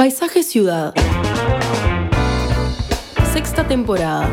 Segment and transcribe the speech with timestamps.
[0.00, 0.94] Paisaje Ciudad.
[3.34, 4.26] Sexta temporada.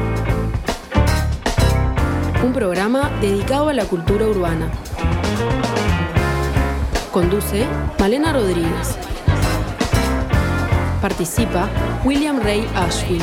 [2.41, 4.71] Un programa dedicado a la cultura urbana.
[7.11, 7.65] Conduce
[7.99, 8.97] Malena Rodríguez.
[11.01, 11.67] Participa
[12.05, 13.21] William Ray Ashwin.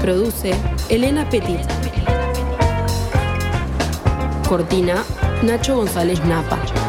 [0.00, 0.52] Produce
[0.88, 1.60] Elena Petit.
[4.48, 5.04] Cortina
[5.44, 6.81] Nacho González Napa.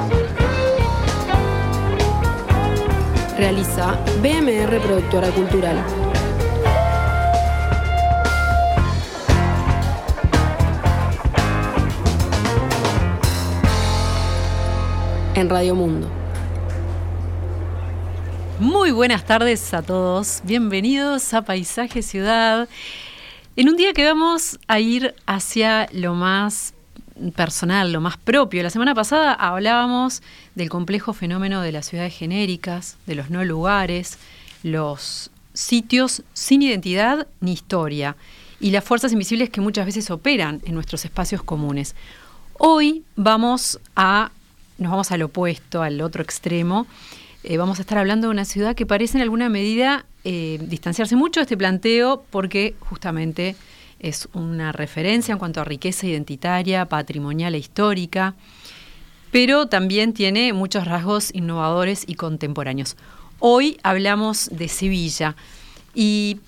[3.43, 5.75] Realiza BMR Productora Cultural.
[15.35, 16.09] En Radio Mundo.
[18.59, 20.39] Muy buenas tardes a todos.
[20.45, 22.69] Bienvenidos a Paisaje Ciudad.
[23.57, 26.75] En un día que vamos a ir hacia lo más
[27.35, 28.63] personal, lo más propio.
[28.63, 30.21] La semana pasada hablábamos
[30.55, 34.17] del complejo fenómeno de las ciudades genéricas, de los no lugares,
[34.63, 38.15] los sitios sin identidad ni historia
[38.59, 41.95] y las fuerzas invisibles que muchas veces operan en nuestros espacios comunes.
[42.57, 44.31] Hoy vamos a
[44.77, 46.87] nos vamos al opuesto, al otro extremo.
[47.43, 51.15] Eh, vamos a estar hablando de una ciudad que parece en alguna medida eh, distanciarse
[51.15, 53.55] mucho de este planteo porque justamente
[54.03, 58.35] es una referencia en cuanto a riqueza identitaria, patrimonial e histórica,
[59.31, 62.95] pero también tiene muchos rasgos innovadores y contemporáneos.
[63.39, 65.35] Hoy hablamos de Sevilla
[65.95, 66.39] y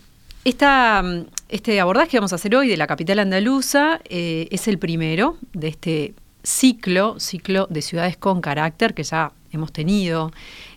[0.43, 1.03] esta,
[1.49, 5.37] este abordaje que vamos a hacer hoy de la capital andaluza eh, es el primero
[5.53, 10.31] de este ciclo, ciclo de ciudades con carácter, que ya hemos tenido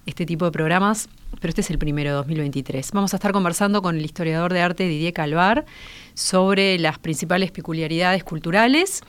[0.06, 2.92] este tipo de programas, pero este es el primero de 2023.
[2.92, 5.66] Vamos a estar conversando con el historiador de arte Didier Calvar
[6.14, 9.02] sobre las principales peculiaridades culturales.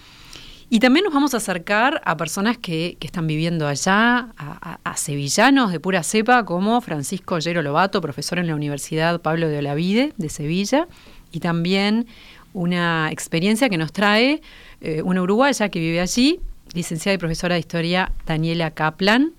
[0.71, 5.79] Y también nos vamos a acercar a personas que, están viviendo allá, a, sevillanos de
[5.79, 10.87] pura cepa, como Francisco Yero Lobato, profesor en la Universidad Pablo de Olavide de Sevilla,
[11.31, 12.05] y también
[12.53, 14.41] una experiencia que nos trae
[14.81, 16.39] eh, una uruguaya que vive allí,
[16.73, 19.33] licenciada y profesora de historia Daniela Kaplan,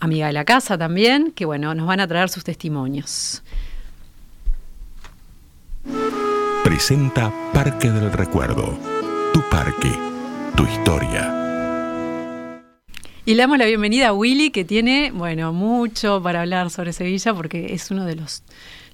[0.00, 3.42] amiga de la casa también, que bueno, nos van a traer sus testimonios.
[6.64, 8.78] Presenta Parque del Recuerdo,
[9.32, 9.92] tu parque,
[10.56, 11.36] tu historia.
[13.24, 17.34] Y le damos la bienvenida a Willy, que tiene, bueno, mucho para hablar sobre Sevilla,
[17.34, 18.42] porque es uno de los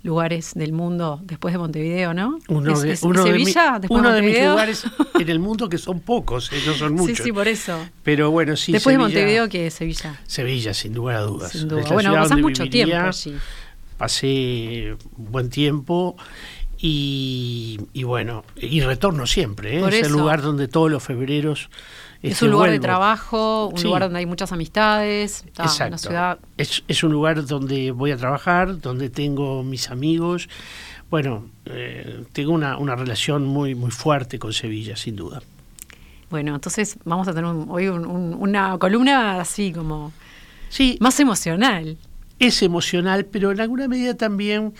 [0.06, 2.38] lugares del mundo después de Montevideo, ¿no?
[2.48, 4.84] Uno de, Sevilla, uno de mis lugares
[5.20, 7.18] en el mundo que son pocos, eh, no son muchos.
[7.18, 7.76] Sí, sí, por eso.
[8.02, 8.72] Pero bueno, sí.
[8.72, 10.18] Después de Montevideo, que Sevilla.
[10.26, 11.52] Sevilla, sin lugar a dudas.
[11.52, 11.82] Sin duda.
[11.92, 13.34] Bueno, pasás mucho tiempo allí.
[13.98, 16.16] Pasé buen tiempo.
[16.78, 19.88] Y, bueno, y retorno siempre, ¿eh?
[19.88, 21.70] es el lugar donde todos los febreros
[22.30, 26.38] es un lugar de trabajo, un lugar donde hay muchas amistades, está una ciudad.
[26.56, 30.48] Es, es, un lugar donde voy a trabajar, donde tengo mis amigos.
[31.10, 35.42] Bueno, eh, tengo una, una, relación muy, muy fuerte con Sevilla, sin duda.
[36.30, 40.12] Bueno, entonces vamos a tener hoy una columna así como
[40.68, 41.96] sí, más emocional.
[42.38, 44.74] Es emocional, pero en alguna medida también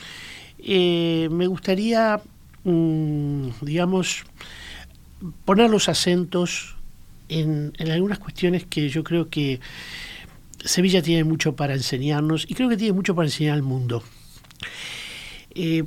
[0.58, 2.20] eh, me gustaría,
[2.64, 4.24] mm, digamos,
[5.44, 6.75] poner los acentos
[7.28, 9.60] en, algunas cuestiones que yo creo que
[10.64, 14.03] Sevilla tiene mucho para enseñarnos y creo que tiene mucho para enseñar al mundo.
[15.54, 15.84] Eh,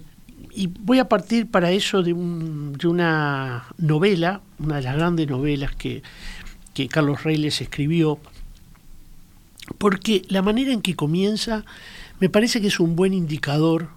[0.52, 6.02] y voy a partir para eso de, una novela, una de las grandes novelas que,
[6.74, 8.20] que Carlos Reyes escribió,
[9.78, 11.66] porque la manera en que comienza
[12.20, 13.90] me parece que es un buen indicador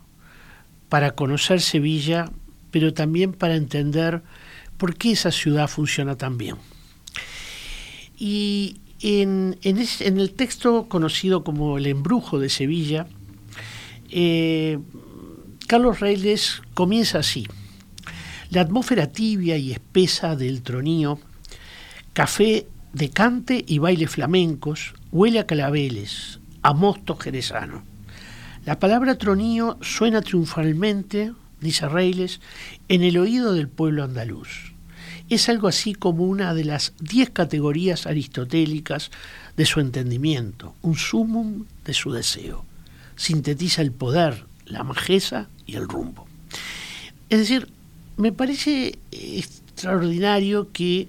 [0.88, 2.30] para conocer Sevilla,
[2.70, 4.22] pero también para entender
[4.76, 6.56] por qué esa ciudad funciona tan bien.
[8.24, 13.08] Y en, el texto conocido como El embrujo de Sevilla,
[14.10, 14.78] eh,
[15.66, 17.48] Carlos Reyes comienza así.
[18.50, 21.18] La atmósfera tibia y espesa del tronío,
[22.12, 27.82] café de cante y baile flamencos, huele a calabeles, a mosto jerezano.
[28.64, 32.40] La palabra tronío suena triunfalmente, dice Reyes,
[32.86, 34.71] en el oído del pueblo andaluz
[35.34, 39.10] es algo así como una de las diez categorías aristotélicas
[39.56, 42.64] de su entendimiento, un sumum de su deseo.
[43.16, 46.26] Sintetiza el poder, la majeza y el rumbo.
[47.28, 47.68] Es decir,
[48.16, 51.08] me parece extraordinario que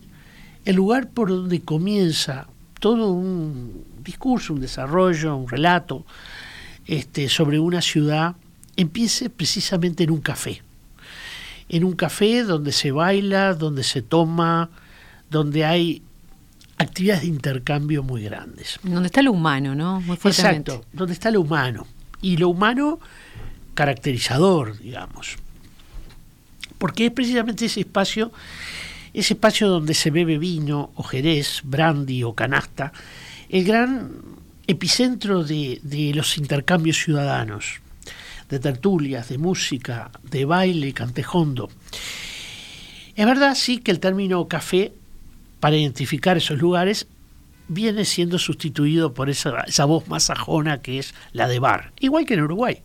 [0.65, 2.47] el lugar por donde comienza
[2.79, 6.05] todo un discurso, un desarrollo, un relato
[6.85, 8.35] este, sobre una ciudad,
[8.75, 10.61] empiece precisamente en un café
[11.73, 14.69] en un café donde se baila, donde se toma,
[15.31, 16.03] donde hay
[16.77, 18.79] actividades de intercambio muy grandes.
[18.83, 19.99] Donde está lo humano, ¿no?
[20.01, 20.71] Muy fuertemente.
[20.71, 21.87] Exacto, donde está lo humano.
[22.21, 22.99] Y lo humano
[23.73, 25.37] caracterizador, digamos.
[26.77, 28.31] Porque es precisamente ese espacio,
[29.11, 32.93] ese espacio donde se bebe vino o jerez, brandy o canasta,
[33.49, 34.11] el gran
[34.67, 37.81] epicentro de, de los intercambios ciudadanos,
[38.53, 41.69] de tertulias, de música, de baile, cantejondo.
[43.15, 44.93] Es verdad, sí, que el término café,
[45.59, 47.07] para identificar esos lugares,
[47.67, 52.27] viene siendo sustituido por esa, esa voz más sajona que es la de bar, igual
[52.27, 52.83] que en Uruguay.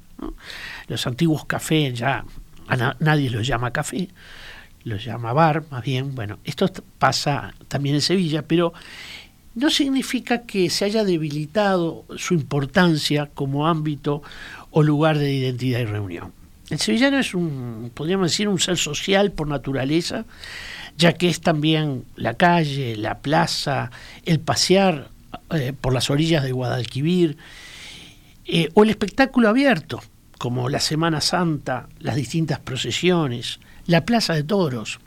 [0.86, 2.24] Los antiguos cafés ya
[2.66, 4.08] a nadie los llama café,
[4.84, 6.14] los llama bar, más bien.
[6.14, 6.66] Bueno, esto
[6.98, 8.72] pasa también en Sevilla, pero
[9.58, 14.22] no significa que se haya debilitado su importancia como ámbito
[14.78, 16.32] o lugar de identidad y reunión.
[16.70, 20.24] El sevillano es un, podríamos decir, un ser social por naturaleza,
[20.96, 23.90] ya que es también la calle, la plaza,
[24.24, 25.08] el pasear
[25.50, 27.38] eh, por las orillas de Guadalquivir,
[28.46, 30.00] eh, o el espectáculo abierto,
[30.38, 35.00] como la Semana Santa, las distintas procesiones, la Plaza de Toros,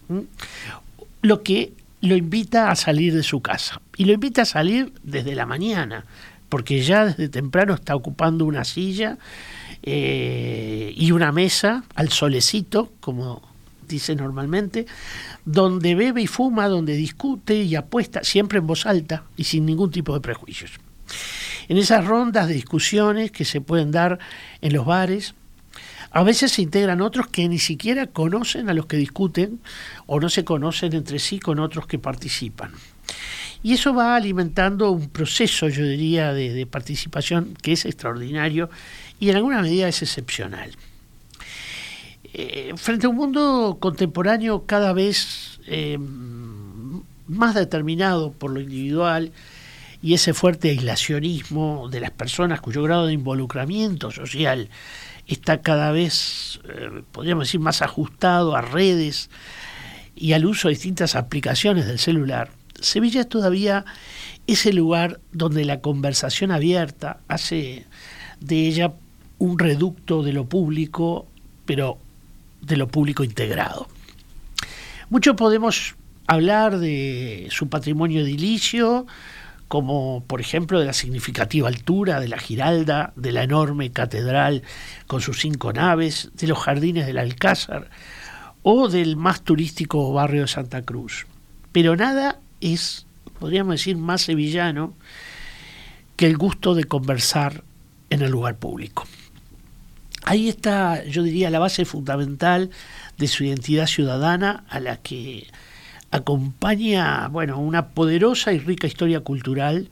[1.22, 1.72] lo que
[2.02, 3.80] lo invita a salir de su casa.
[3.96, 6.04] Y lo invita a salir desde la mañana,
[6.50, 9.18] porque ya desde temprano está ocupando una silla
[9.84, 13.42] eh, y una mesa al solecito, como
[13.88, 14.86] dice normalmente,
[15.46, 19.92] donde bebe y fuma, donde discute y apuesta, siempre en voz alta y sin ningún
[19.92, 20.72] tipo de prejuicios.
[21.68, 24.20] En esas rondas de discusiones que se pueden dar
[24.62, 25.36] en los bares,
[26.12, 29.60] a veces se integran otros que ni siquiera conocen a los que discuten
[30.06, 32.72] o no se conocen entre sí con otros que participan.
[33.64, 38.70] Y eso va alimentando un proceso, yo diría, de, participación que es extraordinario
[39.22, 40.72] y en alguna medida es excepcional.
[42.34, 46.00] Eh, frente a un mundo contemporáneo cada vez eh,
[47.28, 49.32] más determinado por lo individual
[50.02, 54.70] y ese fuerte aislacionismo de las personas cuyo grado de involucramiento social
[55.28, 59.30] está cada vez, eh, podríamos decir, más ajustado a redes
[60.16, 63.86] y al uso de distintas aplicaciones del celular, Sevilla es todavía
[64.48, 67.86] ese lugar donde la conversación abierta hace
[68.40, 68.94] de ella
[69.42, 71.28] un reducto de lo público,
[71.66, 71.98] pero
[72.62, 73.88] de lo público integrado.
[75.10, 75.96] Mucho podemos
[76.28, 79.08] hablar de su patrimonio edilicio,
[79.68, 84.62] como por ejemplo de la significativa altura de la Giralda, de la enorme catedral
[85.08, 87.90] con sus cinco naves, de los jardines del Alcázar
[88.62, 91.26] o del más turístico barrio de Santa Cruz.
[91.72, 93.08] Pero nada es,
[93.40, 94.94] podríamos decir, más sevillano
[96.16, 97.64] que el gusto de conversar
[98.12, 99.08] en el lugar público.
[100.24, 102.70] Ahí está, yo diría, la base fundamental
[103.18, 105.48] de su identidad ciudadana a la que
[106.12, 109.90] acompaña, bueno, una poderosa y rica historia cultural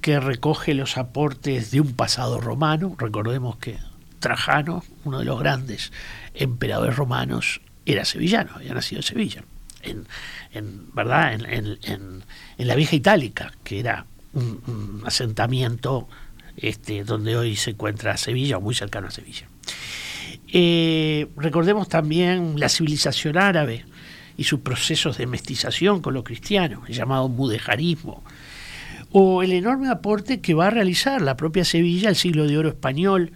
[0.00, 2.96] que recoge los aportes de un pasado romano.
[2.98, 3.78] Recordemos que
[4.20, 5.92] Trajano, uno de los grandes
[6.34, 9.44] emperadores romanos, era sevillano, había nacido en Sevilla,
[9.82, 12.24] en, verdad, en,
[12.58, 16.08] la vieja Itálica, que era un, asentamiento
[16.56, 19.48] este, donde hoy se encuentra Sevilla o muy cercano a Sevilla.
[20.52, 23.84] Eh, recordemos también la civilización árabe,
[24.36, 28.22] y sus procesos de mestización con lo cristiano, el llamado mudejarismo,
[29.10, 32.68] o el enorme aporte que va a realizar la propia Sevilla al siglo de oro
[32.68, 33.32] español,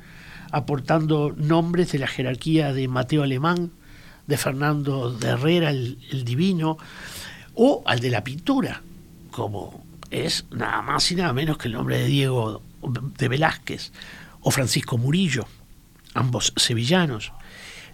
[0.50, 3.70] aportando nombres de la jerarquía de Mateo Alemán,
[4.27, 6.77] de Fernando de Herrera, el, el divino,
[7.55, 8.82] o al de la pintura,
[9.31, 13.93] como es nada más y nada menos que el nombre de Diego de Velázquez
[14.41, 15.46] o Francisco Murillo,
[16.15, 17.32] ambos sevillanos,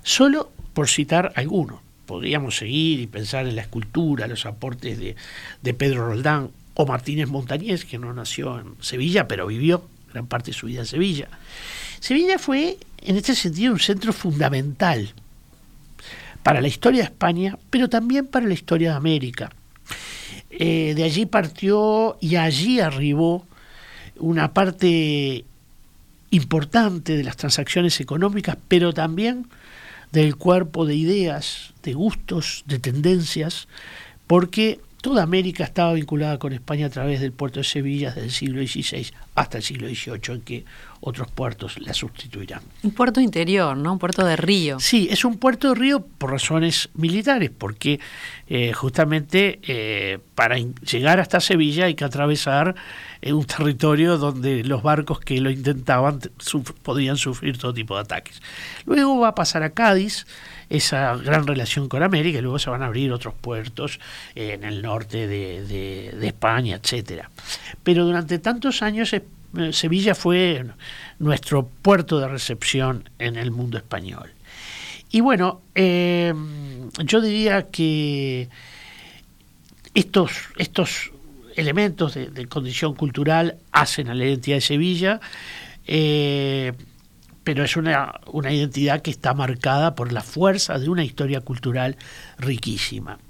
[0.03, 5.17] solo por citar algunos podríamos seguir y pensar en la escultura, los aportes de,
[5.63, 10.53] de Pedro Roldán o Martínez Montañés, que no nació en Sevilla, pero vivió gran parte
[10.53, 11.29] de su vida en Sevilla.
[12.01, 15.13] Sevilla fue, en este sentido, un centro fundamental
[16.43, 19.51] para la historia de España, pero también para la historia de América.
[20.51, 23.45] Eh, de allí partió y allí arribó
[24.19, 25.45] una parte
[26.31, 29.47] importante de las transacciones económicas, pero también
[30.13, 33.69] del cuerpo de ideas, de gustos, de tendencias,
[34.27, 38.33] porque toda América estaba vinculada con España a través del puerto de Sevilla desde el
[38.33, 40.65] siglo XVI hasta el siglo XVIII, en que
[41.01, 42.61] otros puertos la sustituirán.
[42.83, 43.93] Un puerto interior, ¿no?
[43.93, 44.81] Un puerto de río.
[44.81, 48.01] Sí, es un puerto de río por razones militares, porque
[48.49, 52.75] eh, justamente eh, para llegar hasta Sevilla hay que atravesar
[53.23, 56.19] eh, un territorio donde los barcos que lo intentaban
[56.83, 58.43] podían sufrir todo tipo de ataques.
[58.87, 60.27] Luego va a pasar a Cádiz,
[60.69, 64.01] esa gran relación con América, y luego se van a abrir otros puertos
[64.35, 67.31] en el norte norte de, España, etcétera.
[67.83, 69.23] Pero durante tantos años eh,
[69.73, 70.65] Sevilla fue
[71.19, 74.31] nuestro puerto de recepción en el mundo español.
[75.11, 76.33] Y bueno, eh,
[77.05, 78.49] yo diría que
[79.95, 81.11] estos, estos
[81.57, 85.21] elementos de, condición cultural hacen a la identidad de Sevilla,
[85.87, 86.73] eh,
[87.47, 91.97] pero es una, una, identidad que está marcada por la fuerza de una historia cultural
[92.39, 93.21] riquísima.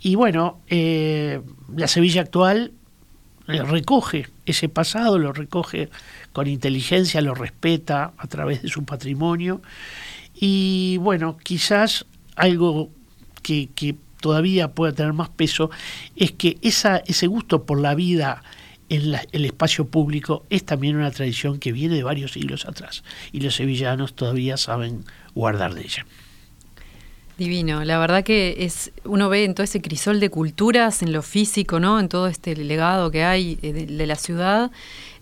[0.00, 1.40] Y bueno, eh,
[1.74, 2.70] la Sevilla actual
[3.48, 5.90] eh, recoge ese pasado, lo recoge
[6.32, 9.60] con inteligencia, lo respeta a través de su patrimonio.
[10.36, 12.90] Y bueno, quizás algo
[13.42, 15.68] que, que todavía pueda tener más peso
[16.14, 18.44] es que esa, ese gusto por la vida
[18.88, 23.40] en el espacio público es también una tradición que viene de varios siglos atrás y
[23.40, 25.04] los sevillanos todavía saben
[25.34, 26.06] guardar de ella.
[27.36, 31.22] Divino, la verdad que es uno ve en todo ese crisol de culturas, en lo
[31.22, 32.00] físico, ¿no?
[32.00, 34.72] En todo este legado que hay eh, de, la ciudad,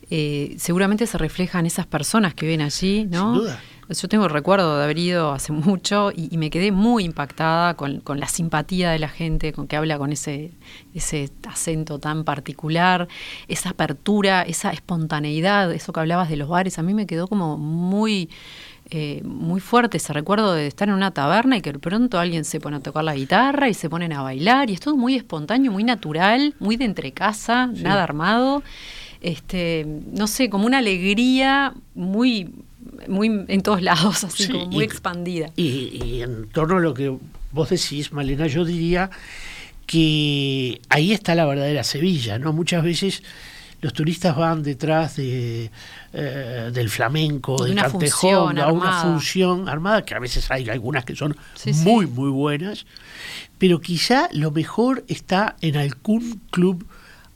[0.08, 3.34] eh, seguramente se reflejan esas personas que ven allí, ¿no?
[3.34, 7.04] Sin duda yo tengo el recuerdo de haber ido hace mucho y, me quedé muy
[7.04, 10.52] impactada con, la simpatía de la gente, con que habla con ese,
[10.94, 13.08] ese acento tan particular,
[13.48, 17.56] esa apertura, esa espontaneidad, eso que hablabas de los bares, a mí me quedó como
[17.56, 18.28] muy...
[18.88, 22.44] Eh, muy fuerte ese recuerdo de estar en una taberna y que de pronto alguien
[22.44, 25.16] se pone a tocar la guitarra y se ponen a bailar y es todo muy
[25.16, 28.62] espontáneo, muy natural, muy de entre casa, nada armado.
[29.20, 32.54] Este, no sé, como una alegría muy
[33.08, 35.50] muy en todos lados, así como muy expandida.
[35.56, 37.16] Y, en torno a lo que
[37.52, 39.10] vos decís, Malena, yo diría
[39.86, 42.52] que ahí está la verdadera Sevilla, ¿no?
[42.52, 43.22] Muchas veces
[43.80, 45.70] los turistas van detrás de,
[46.12, 51.14] eh, del flamenco, del cantejón, a una función armada, que a veces hay algunas que
[51.14, 51.36] son
[51.84, 52.86] muy, muy buenas,
[53.58, 56.86] pero quizá lo mejor está en algún club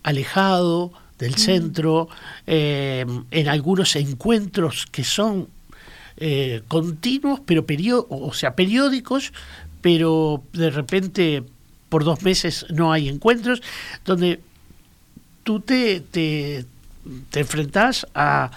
[0.03, 2.09] alejado, del centro,
[2.47, 5.49] eh, en algunos encuentros que son
[6.21, 7.65] eh, continuos, pero
[8.09, 9.33] o sea, periódicos,
[9.81, 11.43] pero de repente
[11.89, 13.63] por dos meses no hay encuentros,
[14.05, 14.41] donde
[15.43, 16.65] tú te, te,
[17.31, 18.51] te enfrentas a,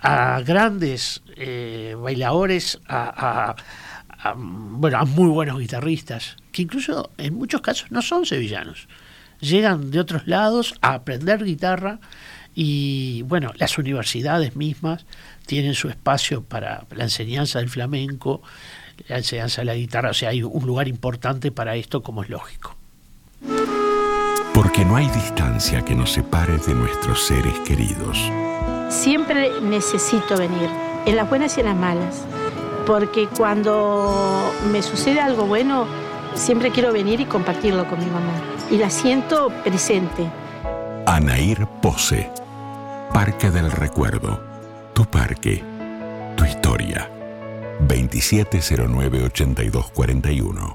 [0.00, 3.54] a grandes eh, bailadores, a,
[4.36, 8.88] bueno, a muy buenos guitarristas, que incluso en muchos casos no son sevillanos.
[9.40, 12.00] Llegan de otros lados a aprender guitarra
[12.54, 15.04] y bueno, las universidades mismas
[15.46, 18.42] tienen su espacio para la enseñanza del flamenco,
[19.08, 22.30] la enseñanza de la guitarra, o sea, hay un lugar importante para esto como es
[22.30, 22.76] lógico.
[24.54, 28.18] Porque no hay distancia que nos separe de nuestros seres queridos.
[28.88, 30.70] Siempre necesito venir,
[31.06, 32.24] en las buenas y en las malas,
[32.86, 35.86] porque cuando me sucede algo bueno,
[36.34, 38.32] siempre quiero venir y compartirlo con mi mamá.
[38.70, 40.30] Y la siento presente.
[41.06, 42.30] Anair Pose,
[43.14, 44.42] Parque del Recuerdo.
[44.92, 45.62] Tu parque,
[46.36, 47.08] tu historia.
[47.86, 50.74] 2709-8241.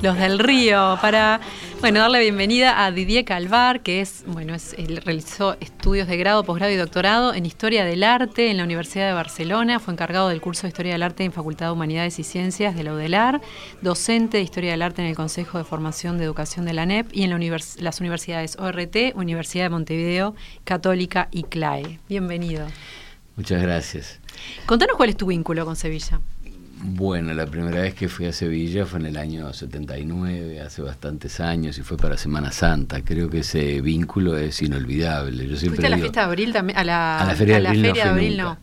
[0.00, 1.40] Los del río, para
[1.80, 6.44] bueno, darle bienvenida a Didier Calvar, que es, bueno, es, él realizó estudios de grado,
[6.44, 10.40] posgrado y doctorado en Historia del Arte en la Universidad de Barcelona, fue encargado del
[10.40, 13.40] curso de Historia del Arte en Facultad de Humanidades y Ciencias de la UDELAR,
[13.82, 17.08] docente de Historia del Arte en el Consejo de Formación de Educación de la NEP
[17.12, 17.50] y en
[17.80, 21.98] las universidades ORT, Universidad de Montevideo, Católica y CLAE.
[22.08, 22.68] Bienvenido.
[23.34, 24.20] Muchas gracias.
[24.66, 26.20] Contanos cuál es tu vínculo con Sevilla.
[26.80, 31.40] Bueno, la primera vez que fui a Sevilla fue en el año 79, hace bastantes
[31.40, 33.02] años, y fue para Semana Santa.
[33.02, 35.48] Creo que ese vínculo es inolvidable.
[35.48, 36.78] Yo siempre ¿Fuiste a la fiesta de abril también?
[36.78, 38.58] A la, feria de abril, no,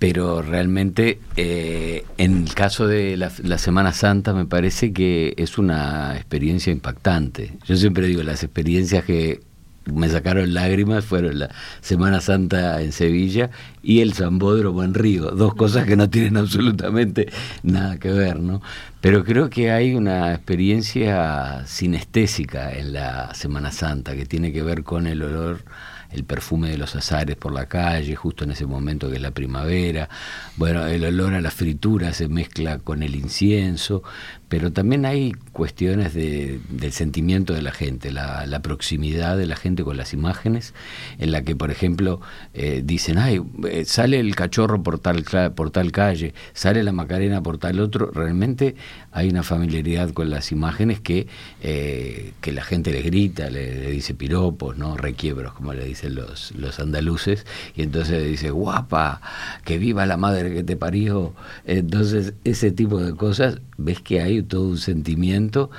[0.00, 5.58] pero realmente eh, en el caso de la, la, Semana Santa me parece que es
[5.58, 7.58] una experiencia impactante.
[7.66, 9.42] Yo siempre digo, las experiencias que
[9.86, 13.50] me sacaron lágrimas fueron la Semana Santa en Sevilla
[13.82, 17.30] y el Zambódromo en Río, dos cosas que no tienen absolutamente
[17.62, 18.62] nada que ver, ¿no?
[19.00, 24.82] Pero creo que hay una experiencia sinestésica en la Semana Santa que tiene que ver
[24.82, 25.64] con el olor
[26.10, 29.30] el perfume de los azares por la calle, justo en ese momento que es la
[29.30, 30.08] primavera.
[30.56, 34.02] Bueno, el olor a la fritura se mezcla con el incienso,
[34.50, 39.84] pero también hay cuestiones de, del sentimiento de la gente, la, proximidad de la gente
[39.84, 40.74] con las imágenes,
[41.18, 42.20] en la que, por ejemplo,
[42.52, 47.42] eh, dicen, ay, eh, sale el cachorro por tal, por tal calle, sale la Macarena
[47.42, 48.74] por tal otro, realmente
[49.12, 51.28] hay una familiaridad con las imágenes que,
[51.62, 54.96] eh, que la gente le grita, le, dice piropos, ¿no?
[54.96, 59.20] requiebros, como le dicen los, los andaluces, y entonces dice, guapa,
[59.64, 61.34] que viva la madre que te parió.
[61.66, 65.70] Entonces, ese tipo de cosas, ves que hay todo un sentimiento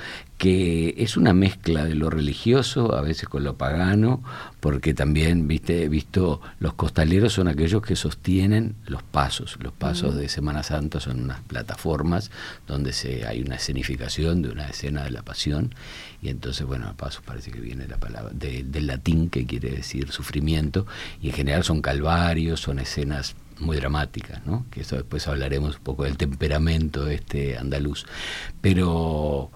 [0.42, 4.24] que es una mezcla de lo religioso, a veces con lo pagano,
[4.58, 9.56] porque también, viste, he visto, los costaleros son aquellos que sostienen los pasos.
[9.60, 12.32] Los pasos de Semana Santa son unas plataformas
[12.66, 15.76] donde se, hay una escenificación de una escena de la pasión,
[16.20, 20.10] y entonces, bueno, a pasos parece que viene la palabra del latín, que quiere decir
[20.10, 20.86] sufrimiento,
[21.20, 24.66] y en general son calvarios, son escenas muy dramáticas, ¿no?
[24.70, 28.04] que eso después hablaremos un poco del temperamento este andaluz.
[28.60, 29.50] Pero,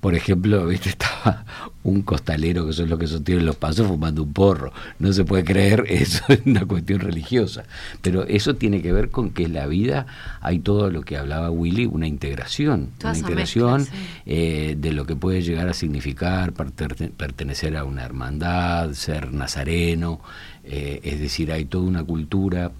[0.00, 0.88] por ejemplo, ¿viste?
[0.88, 1.44] estaba
[1.82, 4.72] un costalero, que son los que sostienen los pasos, fumando un porro.
[4.98, 7.64] No se puede creer, eso es una cuestión religiosa.
[8.02, 10.06] Pero eso tiene que ver con que en la vida
[10.40, 12.90] hay todo lo que hablaba Willy, una integración.
[13.02, 13.86] una integración
[14.26, 20.20] eh, de lo que puede llegar a significar pertenecer a una hermandad, ser nazareno.
[20.64, 22.70] Eh, es decir, hay toda una cultura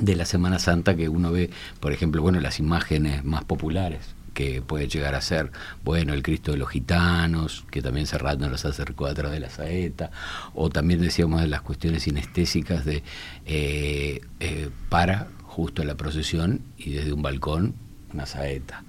[0.00, 1.50] de la Semana Santa que uno ve,
[1.80, 5.50] por ejemplo, bueno, las imágenes más populares que puede llegar a ser,
[5.82, 9.48] bueno, el Cristo de los Gitanos, que también Serrat nos acercó a través de la
[9.48, 10.10] saeta,
[10.54, 13.02] o también decíamos de las cuestiones sinestésicas de
[13.46, 17.74] eh, eh, para justo la procesión y desde un balcón
[18.12, 18.84] una saeta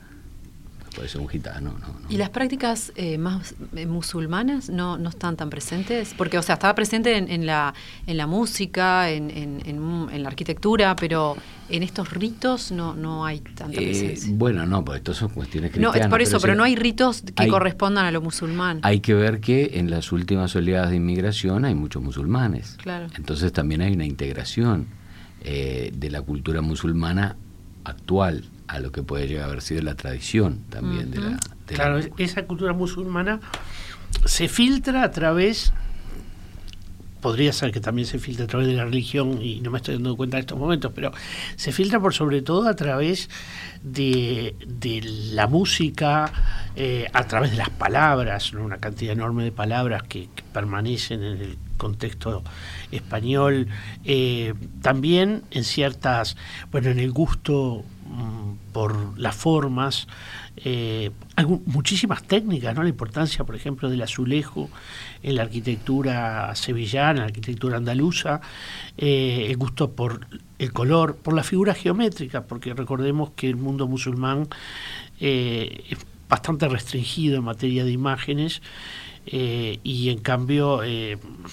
[0.98, 1.76] puede ser un gitano.
[1.80, 6.16] No, ¿Y las prácticas eh, más eh, musulmanas no, no están tan presentes?
[6.18, 7.76] Porque, o sea, estaba presente en, la,
[8.08, 11.38] en la música, en, en, la arquitectura, pero
[11.70, 14.34] en estos ritos no, no hay tanta eh, presencia.
[14.34, 15.96] bueno, no, porque estos son cuestiones cristianas.
[15.96, 18.80] No, es por eso, pero, no hay ritos que correspondan a lo musulmán.
[18.82, 22.76] Hay que ver que en las últimas oleadas de inmigración hay muchos musulmanes.
[22.82, 23.06] Claro.
[23.16, 24.88] Entonces también hay una integración
[25.44, 27.38] de la cultura musulmana
[27.84, 31.40] actual a lo que puede llegar a haber sido la tradición también de la...
[31.66, 33.40] claro, esa cultura musulmana
[34.26, 35.74] se filtra a través
[37.22, 39.96] podría ser que también se filtra a través de la religión y no me estoy
[39.96, 41.12] dando cuenta en estos momentos, pero
[41.56, 43.30] se filtra por sobre todo a través
[43.82, 44.56] de,
[45.34, 46.32] la música,
[46.76, 51.58] eh, a través de las palabras, una cantidad enorme de palabras que, permanecen en el
[51.78, 52.44] contexto
[52.92, 53.68] español,
[54.06, 56.36] eh, también en ciertas,
[56.72, 57.84] bueno, en el gusto
[58.78, 60.08] por las formas,
[60.58, 61.10] eh,
[61.66, 62.84] muchísimas técnicas, ¿no?
[62.84, 64.70] La importancia, por ejemplo, del azulejo
[65.24, 68.42] en la arquitectura sevillana, en la arquitectura andaluza,
[68.98, 70.28] eh, el gusto por
[70.60, 74.48] el color, por la figura geométrica, porque recordemos que el mundo musulmán
[75.20, 75.98] eh, es
[76.30, 78.62] bastante restringido en materia de imágenes.
[79.30, 80.80] Y en cambio,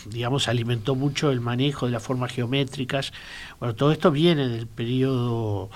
[0.07, 3.13] digamos, alimentó mucho el manejo de las formas geométricas.
[3.59, 5.71] Bueno, todo esto viene del periodo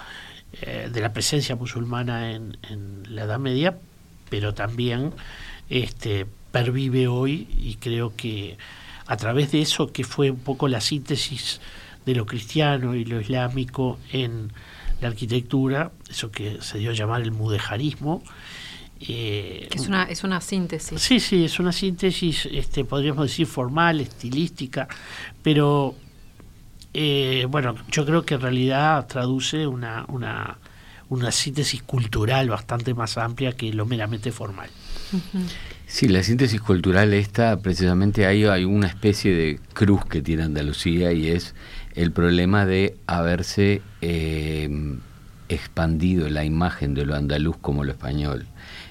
[0.52, 3.78] de la presencia musulmana en, en, la Edad Media,
[4.30, 5.12] pero también
[5.70, 8.56] este, pervive hoy y creo que
[9.06, 11.60] a través de eso que fue un poco la síntesis
[12.04, 14.52] de lo cristiano y lo islámico en
[15.00, 18.22] la arquitectura, eso que se dio a llamar el mudejarismo.
[19.00, 21.00] Eh, es, una, es una síntesis.
[21.00, 24.88] Sí, sí, es una síntesis, este, podríamos decir, formal, estilística,
[25.42, 25.94] pero
[27.00, 30.58] eh, bueno, yo creo que en realidad traduce una, una,
[31.08, 34.68] una síntesis cultural bastante más amplia que lo meramente formal.
[35.86, 41.12] Sí, la síntesis cultural esta, precisamente hay, hay una especie de cruz que tiene Andalucía
[41.12, 41.54] y es
[41.94, 44.68] el problema de haberse eh,
[45.48, 48.46] expandido la imagen de lo andaluz como lo español.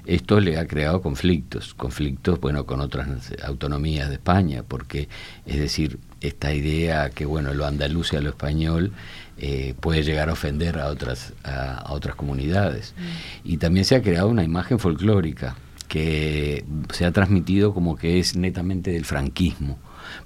[0.05, 5.09] Esto le ha creado conflictos, conflictos, bueno, con otras autonomías de España, porque,
[5.45, 8.91] es decir, esta idea que, bueno, lo andaluz y a lo español
[9.37, 12.93] eh, puede llegar a ofender a otras, a, otras comunidades.
[12.97, 13.49] Mm.
[13.51, 15.55] Y también se ha creado una imagen folclórica
[15.87, 19.79] que se ha transmitido como que es netamente del franquismo.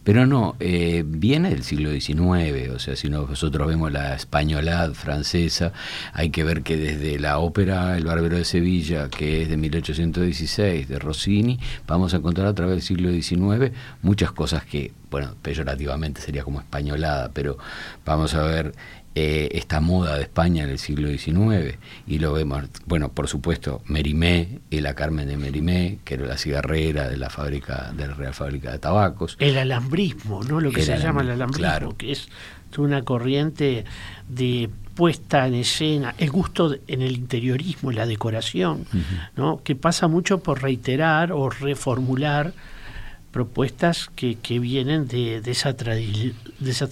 [0.03, 5.73] Pero no, eh, viene del siglo XIX, o sea, si nosotros vemos la españolad francesa,
[6.13, 10.87] hay que ver que desde la ópera El Barbero de Sevilla, que es de 1816,
[10.87, 16.21] de Rossini, vamos a encontrar a través del siglo XIX muchas cosas que, bueno, peyorativamente
[16.21, 17.57] sería como españolada, pero
[18.05, 18.73] vamos a ver
[19.13, 23.81] eh, esta moda de España en el siglo XIX y lo vemos, bueno, por supuesto,
[23.85, 28.13] Merimé y la Carmen de Merimé, que era la cigarrera de la fábrica, de la
[28.13, 29.35] Real Fábrica de Tabacos.
[29.39, 30.61] El alambrismo, ¿no?
[30.61, 32.29] Lo que se llama el alambrismo, que es
[32.77, 33.83] una corriente
[34.29, 38.85] de puesta en escena, el gusto en el interiorismo, la decoración,
[39.35, 39.61] ¿no?
[39.63, 42.53] que pasa mucho por reiterar o reformular
[43.31, 46.33] propuestas que, que vienen de, de esa, de
[46.65, 46.87] esa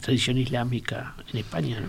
[0.00, 1.80] tradición islámica en España.
[1.80, 1.88] ¿no?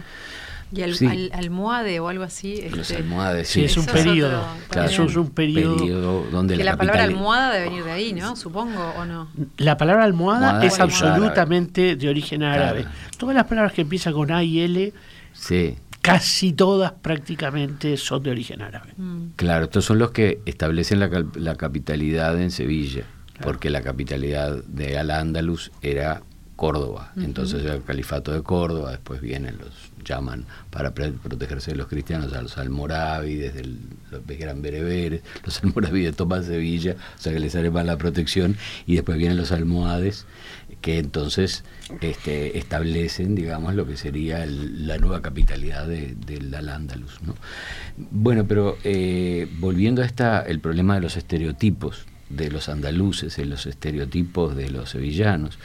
[0.71, 2.61] Y al, almohade o algo así.
[2.69, 3.63] Los este, almohades, sí.
[3.63, 4.43] es un periodo.
[4.85, 6.27] eso es un periodo.
[6.31, 8.35] donde que la, palabra almohada debe venir de ahí, ¿no?
[8.35, 9.29] Supongo, ¿o no?
[9.57, 12.85] La palabra almohada, es absolutamente de origen árabe.
[13.17, 14.93] Todas las palabras que empiezan con A y L,
[15.33, 15.75] sí.
[16.01, 18.93] casi todas prácticamente son de origen árabe.
[18.95, 19.29] Mm.
[19.35, 23.03] Claro, estos son los que establecen la, la capitalidad en Sevilla,
[23.41, 26.21] porque la capitalidad de Al-Ándalus era
[26.59, 27.13] Córdoba.
[27.15, 29.69] Entonces el califato de Córdoba, después vienen los,
[30.03, 33.79] llaman para protegerse de los cristianos a los almorávides, del,
[34.11, 38.57] los eran bereberes, los almorávides toman Sevilla, o sea que les sale más la protección,
[38.85, 40.25] y después vienen los almohades,
[40.81, 41.63] que entonces
[42.01, 47.21] este, establecen, digamos, lo que sería la nueva capitalidad del de, Al-Ándalus.
[47.21, 47.35] ¿no?
[48.11, 53.49] Bueno, pero eh, volviendo a esta, el problema de los estereotipos, de los andaluces, en
[53.49, 55.59] los estereotipos de los sevillanos.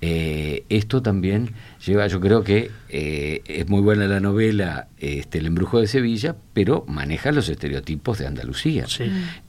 [0.00, 1.52] Eh, esto también
[1.84, 6.36] lleva, yo creo que eh, es muy buena la novela este, El embrujo de Sevilla,
[6.52, 8.86] pero maneja los estereotipos de Andalucía.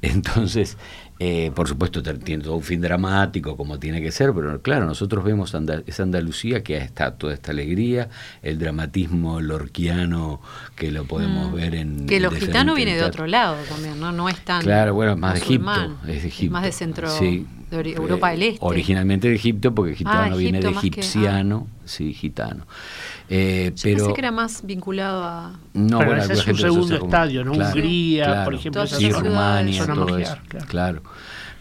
[0.02, 0.78] Entonces,
[1.20, 5.24] eh, por supuesto, tiene todo un fin dramático como tiene que ser, pero claro, nosotros
[5.24, 5.54] vemos
[5.86, 8.10] esa Andalucía que está toda esta alegría,
[8.42, 10.42] el dramatismo lorquiano
[10.76, 11.56] que lo podemos mm.
[11.56, 12.06] ver en...
[12.06, 14.12] Que lo gitano viene de otro lado también, ¿no?
[14.12, 14.62] No es tan...
[14.62, 16.54] Claro, bueno, más de Egipto, es de Egipto.
[16.54, 17.10] Más de centro...
[17.70, 18.66] de Europa del Este.
[18.66, 21.82] Originalmente de Egipto, porque gitano ah, viene de egipciano, ah.
[21.86, 22.66] sí, gitano.
[23.30, 25.60] Eh, Yo pero, pensé que era más vinculado a...
[25.74, 27.52] No, bueno, ese es un segundo estadio, ¿no?
[27.52, 28.88] Hungría, por ejemplo.
[28.88, 30.38] Sí, Rumania, todo eso.
[30.68, 31.02] Claro.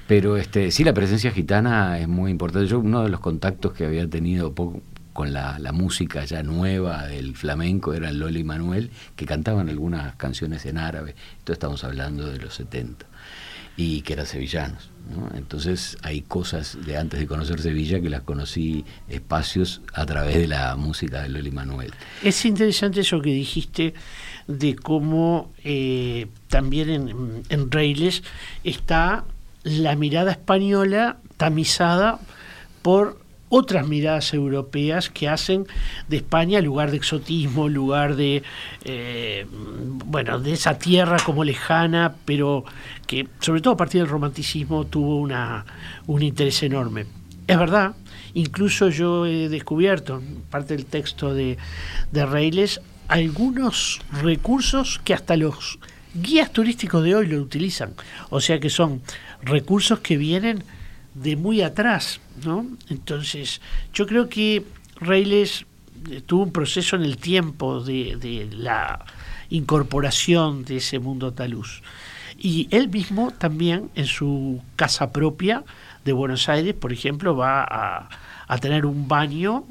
[0.06, 2.68] Pero este, sí, la presencia gitana es muy importante.
[2.68, 4.80] Yo uno de los contactos que había tenido poco,
[5.12, 10.14] con la, la, música ya nueva del flamenco eran Lola y Manuel, que cantaban algunas
[10.16, 11.16] canciones en árabe.
[11.38, 13.06] Entonces estamos hablando de los 70.
[13.76, 14.90] Y que eran sevillanos.
[15.34, 20.48] Entonces hay cosas de antes de conocer Sevilla que las conocí espacios a través de
[20.48, 21.92] la música de Loli Manuel.
[22.22, 23.94] Es interesante eso que dijiste
[24.46, 28.22] de cómo eh, también en, en Reiles
[28.64, 29.24] está
[29.62, 32.20] la mirada española tamizada
[32.82, 35.66] por otras miradas europeas que hacen
[36.08, 38.42] de España lugar de exotismo, lugar de
[38.84, 42.64] eh, bueno, de esa tierra como lejana, pero
[43.06, 45.64] que sobre todo a partir del romanticismo tuvo una,
[46.06, 47.06] un interés enorme.
[47.46, 47.94] Es verdad,
[48.34, 51.56] incluso yo he descubierto parte del texto de,
[52.10, 55.78] de Reiles algunos recursos que hasta los
[56.14, 57.94] guías turísticos de hoy lo utilizan.
[58.30, 59.02] O sea que son
[59.42, 60.64] recursos que vienen
[61.22, 62.66] de muy atrás, ¿no?
[62.88, 63.60] Entonces,
[63.92, 64.64] yo creo que
[65.00, 65.64] Reiles
[66.10, 69.04] eh, tuvo un proceso en el tiempo de, la
[69.48, 71.82] incorporación de ese mundo taluz.
[72.38, 75.64] Y él mismo también en su casa propia
[76.04, 79.64] de Buenos Aires, por ejemplo, va a, tener un baño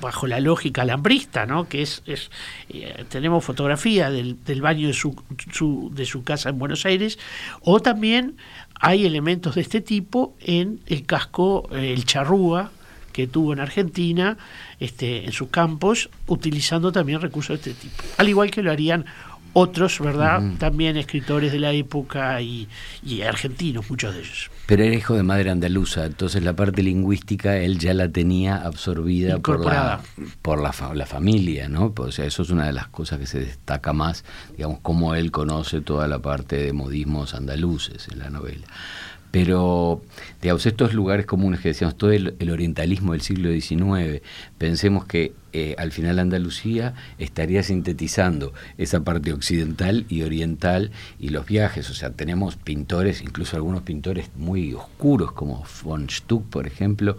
[0.00, 1.68] bajo la lógica lambrista, ¿no?
[1.68, 2.30] que es, es
[2.68, 5.14] eh, tenemos fotografía del, del baño de su,
[5.52, 7.18] su, de su casa en Buenos Aires,
[7.60, 8.36] o también
[8.80, 12.70] hay elementos de este tipo en el casco, eh, el charrúa,
[13.12, 14.38] que tuvo en Argentina,
[14.80, 18.02] este, en sus campos, utilizando también recursos de este tipo.
[18.16, 19.04] Al igual que lo harían
[19.52, 20.42] otros, ¿verdad?
[20.58, 22.68] También escritores de la época y,
[23.26, 24.50] argentinos, muchos de ellos.
[24.66, 29.38] Pero era hijo de madre andaluza, entonces la parte lingüística él ya la tenía absorbida
[29.38, 30.00] por, la,
[30.40, 31.92] por la, la, familia, ¿no?
[31.96, 34.24] O sea, eso es una de las cosas que se destaca más,
[34.56, 38.66] digamos, cómo él conoce toda la parte de modismos andaluces en la novela.
[39.32, 40.02] Pero,
[40.42, 44.22] digamos, estos lugares comunes que decíamos, todo el, orientalismo del siglo XIX,
[44.58, 51.46] pensemos que eh, al final Andalucía estaría sintetizando esa parte occidental y oriental y los
[51.46, 51.90] viajes.
[51.90, 57.18] O sea, tenemos pintores, incluso algunos pintores muy oscuros, como von Stuck, por ejemplo,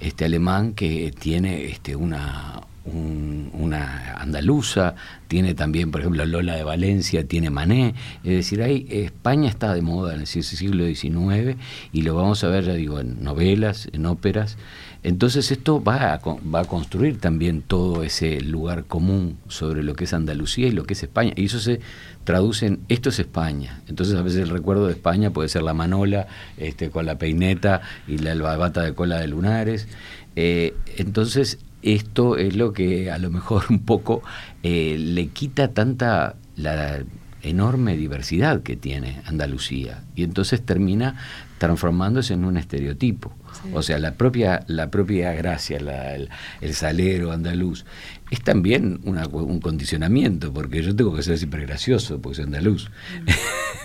[0.00, 2.60] este alemán, que tiene este, una,
[2.92, 4.94] una andaluza,
[5.28, 7.94] tiene también, por ejemplo, Lola de Valencia, tiene Mané.
[8.24, 11.56] Es decir, ahí España está de moda en el siglo XIX
[11.92, 14.56] y lo vamos a ver, ya digo, en novelas, en óperas.
[15.02, 16.20] Entonces esto va a,
[16.54, 20.84] va a construir también todo ese lugar común sobre lo que es Andalucía y lo
[20.84, 21.32] que es España.
[21.36, 21.80] Y eso se
[22.24, 23.80] traduce en, esto es España.
[23.88, 26.26] Entonces a veces el recuerdo de España puede ser la manola
[26.58, 29.88] este, con la peineta y la albabata de cola de lunares.
[30.36, 34.22] Eh, entonces esto es lo que a lo mejor un poco
[34.62, 37.00] eh, le quita tanta la
[37.42, 41.16] enorme diversidad que tiene Andalucía y entonces termina
[41.58, 43.34] transformándose en un estereotipo.
[43.74, 47.84] O sea, la propia, la propia gracia, el, salero andaluz,
[48.30, 52.90] es también un condicionamiento, porque yo tengo que ser siempre gracioso, porque soy andaluz.
[53.24, 53.28] Mm.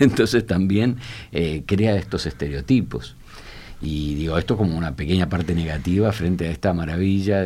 [0.04, 0.96] Entonces también
[1.32, 3.16] eh, crea estos estereotipos.
[3.82, 7.44] Y digo, esto como una pequeña parte negativa frente a esta maravilla,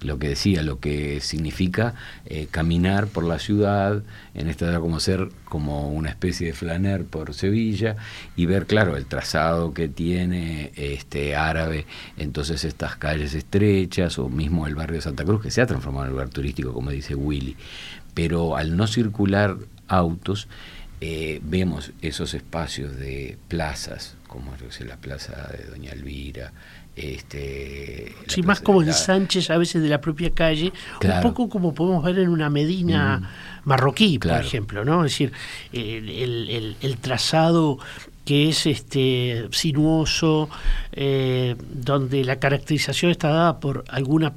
[0.00, 1.94] lo que decía, lo que significa
[2.26, 7.34] eh, caminar por la ciudad, en esta como ser como una especie de flaner por
[7.34, 7.96] Sevilla
[8.36, 14.68] y ver, claro, el trazado que tiene este árabe, entonces estas calles estrechas o mismo
[14.68, 17.56] el barrio de Santa Cruz, que se ha transformado en lugar turístico, como dice Willy,
[18.14, 19.56] pero al no circular
[19.88, 20.46] autos,
[21.00, 26.52] eh, vemos esos espacios de plazas, como la plaza de Doña Elvira,
[26.96, 30.72] este, sí, más como en Sánchez, a veces de la propia calle,
[31.04, 33.68] un poco como podemos ver en una Medina mm.
[33.68, 35.04] marroquí, por ejemplo, ¿no?
[35.04, 35.32] Es decir,
[35.72, 37.78] el, trazado
[38.24, 40.50] que es este sinuoso,
[40.90, 44.32] eh, donde la caracterización está dada por alguna...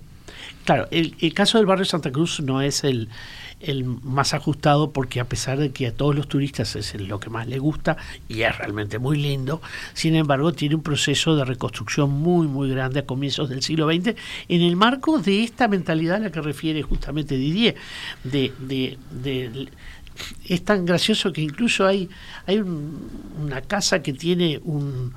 [0.63, 3.09] Claro, el, el caso del barrio Santa Cruz no es el,
[3.59, 7.29] el más ajustado porque a pesar de que a todos los turistas es lo que
[7.29, 9.61] más les gusta y es realmente muy lindo,
[9.93, 14.15] sin embargo tiene un proceso de reconstrucción muy muy grande a comienzos del siglo XX
[14.47, 17.75] en el marco de esta mentalidad a la que refiere justamente Didier,
[18.23, 19.67] de,
[20.45, 22.09] es tan gracioso que incluso hay,
[22.45, 25.13] hay una casa que tiene un,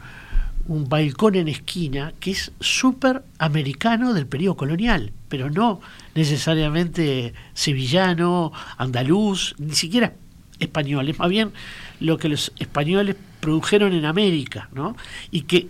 [0.71, 5.81] un balcón en esquina que es súper americano del periodo colonial, pero no
[6.15, 10.15] necesariamente sevillano, andaluz, ni siquiera
[10.61, 11.51] español, es más bien
[11.99, 14.97] lo que los españoles produjeron en América, ¿no?
[15.33, 15.67] Y que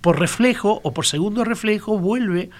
[0.00, 2.50] por reflejo o por segundo reflejo vuelve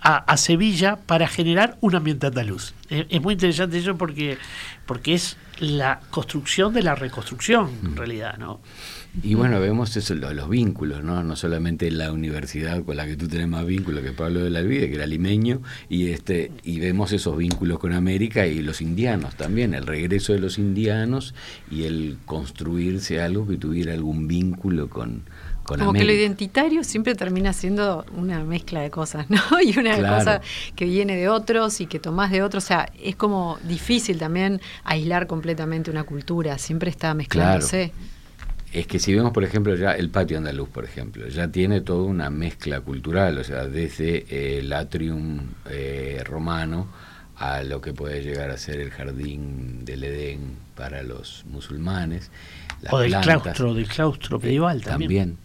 [0.00, 2.74] a, Sevilla para generar un ambiente andaluz.
[2.90, 4.38] Es, es, muy interesante eso porque,
[4.86, 7.96] porque es la construcción de la reconstrucción, en mm.
[7.96, 8.60] realidad, ¿no?
[9.22, 11.22] Y bueno, vemos eso, los, vínculos, ¿no?
[11.22, 14.58] No solamente la universidad con la que tú tenés más vínculos que Pablo de la
[14.58, 19.34] Alvide, que era limeño, y este y vemos esos vínculos con América y los indianos
[19.34, 21.34] también, el regreso de los indianos
[21.70, 25.22] y el construirse algo que tuviera algún vínculo con,
[25.66, 29.40] con Como que lo identitario siempre termina siendo una mezcla de cosas, ¿no?
[29.62, 30.40] Y una cosa
[30.74, 32.64] que viene de otros y que tomás de otros.
[32.64, 37.92] O sea, es como difícil también aislar completamente una cultura, siempre está mezclándose
[38.72, 42.02] es que si vemos, por ejemplo, ya el patio andaluz, por ejemplo, ya tiene toda
[42.02, 46.86] una mezcla cultural, o sea, desde el atrium eh, romano
[47.36, 52.30] a lo que puede llegar a ser el jardín del Edén para los musulmanes.
[52.90, 55.38] o del claustro, del claustro medieval también.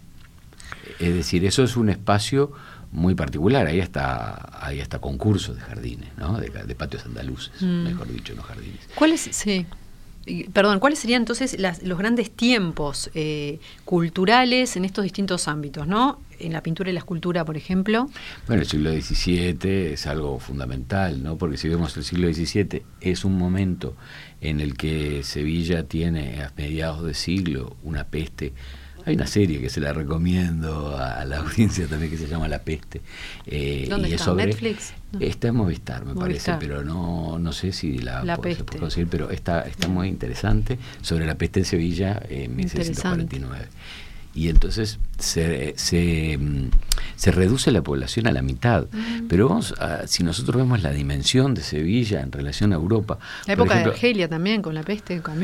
[0.98, 2.52] Es decir, eso es un espacio
[2.92, 3.66] muy particular.
[3.66, 6.38] Ahí está, ahí está concursos de jardines, ¿no?
[6.38, 7.84] de, patios andaluces, mm.
[7.84, 8.80] mejor dicho, no jardines.
[8.94, 9.28] ¿Cuál es?
[9.32, 9.66] Sí.
[10.52, 16.20] Perdón, ¿cuáles serían entonces los grandes tiempos eh, culturales en estos distintos ámbitos, ¿no?
[16.38, 18.08] En la pintura y la escultura, por ejemplo.
[18.46, 21.38] Bueno, el siglo XVII es algo fundamental, ¿no?
[21.38, 23.96] Porque si vemos el siglo XVII es un momento
[24.40, 28.52] en el que Sevilla tiene a mediados de siglo una peste
[29.04, 32.60] hay una serie que se la recomiendo a la audiencia también que se llama La
[32.60, 33.00] Peste.
[33.46, 34.26] Eh, ¿Dónde y está?
[34.26, 34.92] sobre, ¿Netflix?
[35.20, 39.08] Está en Movistar, me parece, pero no, no sé si la, la se puede conseguir,
[39.08, 43.68] pero está, está muy interesante sobre la peste en Sevilla en 1649
[44.34, 46.70] y entonces se, se, mm,
[47.16, 48.86] se, reduce la población a la mitad.
[48.90, 49.28] Mm.
[49.28, 53.18] Pero vamos a, si nosotros vemos la dimensión de Sevilla en relación a Europa.
[53.46, 55.42] La época de Argelia también, con la peste, Camus.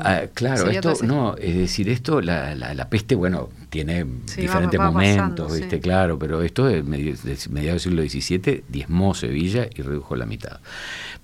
[0.00, 4.04] Ah, claro, esto, no, es decir, esto, la, la, peste, bueno, tiene
[4.36, 5.80] diferentes momentos, ¿viste?
[5.80, 10.60] Claro, pero esto de mediados del siglo XVII diezmó Sevilla y redujo la mitad.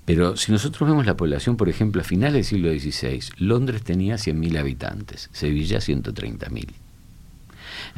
[0.04, 4.14] Pero si nosotros vemos la población, por ejemplo, a finales del siglo XVI, Londres tenía
[4.14, 6.68] 100.000 habitantes, Sevilla 130.000.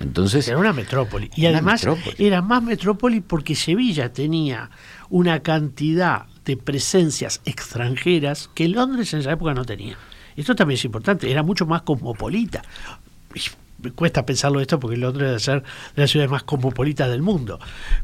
[0.01, 1.31] Entonces, era una metrópoli.
[1.35, 1.87] Y además
[2.19, 4.71] era más metrópoli porque Sevilla tenía
[5.11, 9.97] una cantidad de presencias extranjeras que Londres en esa época no tenía.
[10.37, 12.63] Esto también es importante, era mucho más cosmopolita.
[13.95, 17.59] cuesta pensarlo esto porque Londres debe ser de las ciudades más cosmopolitas del mundo.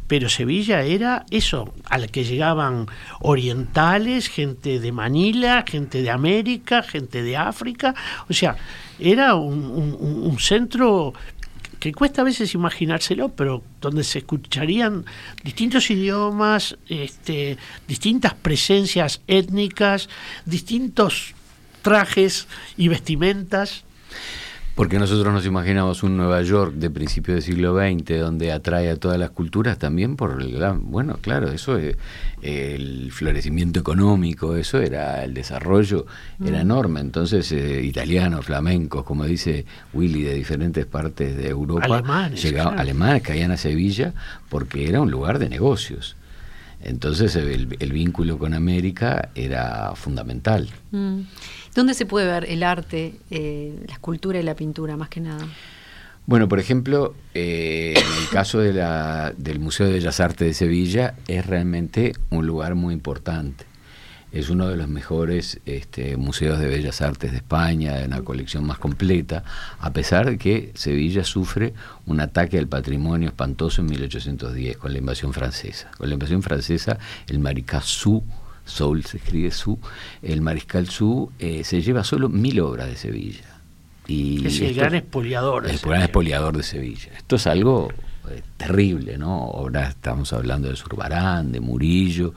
[0.09, 2.87] Pero Sevilla era eso, al que llegaban
[3.21, 7.95] orientales, gente de Manila, gente de América, gente de África.
[8.29, 8.57] O sea,
[8.99, 11.15] era un, centro
[11.85, 15.05] que cuesta a veces imaginárselo, pero donde se escucharían
[15.43, 20.09] distintos idiomas, este, distintas presencias étnicas,
[20.47, 21.35] distintos
[21.83, 23.85] trajes y vestimentas.
[24.75, 28.97] Porque nosotros nos imaginamos un Nueva York de principios del siglo XX donde atrae a
[28.97, 31.97] todas las culturas también por el bueno, claro, eso es
[32.43, 36.07] el florecimiento económico, eso era el desarrollo,
[36.45, 36.63] era mm.
[36.63, 37.01] enorme.
[37.01, 43.23] Entonces, eh, italianos, flamencos, como dice Willy, de diferentes partes de Europa, alemanes, llegaban, alemanes
[43.23, 44.13] caían a Sevilla
[44.49, 46.17] porque era un lugar de negocios.
[46.85, 50.69] Entonces el, vínculo con América era fundamental.
[50.91, 51.21] Mm.
[51.75, 55.47] ¿Dónde se puede ver el arte, eh, la escultura y la pintura, más que nada?
[56.27, 61.47] Bueno, por ejemplo, eh, en el caso del Museo de Bellas Artes de Sevilla es
[61.47, 63.67] realmente un lugar muy importante
[64.35, 68.67] es uno de los mejores este, museos de bellas artes de España, de una colección
[68.67, 69.45] más completa,
[69.79, 71.73] a pesar de que Sevilla sufre
[72.07, 75.93] un ataque al patrimonio espantoso en 1810 con la invasión francesa.
[75.97, 78.25] Con la invasión francesa, el mariscal Su,
[78.65, 79.79] Soul se escribe Su,
[80.23, 83.45] el mariscal Su eh, se lleva solo mil obras de Sevilla.
[84.07, 85.67] Y es el gran expoliador.
[85.67, 87.11] El gran expoliador de Sevilla.
[87.17, 87.89] Esto es algo
[88.31, 89.33] eh, terrible, ¿no?
[89.33, 92.35] Ahora estamos hablando de Zurbarán, de Murillo,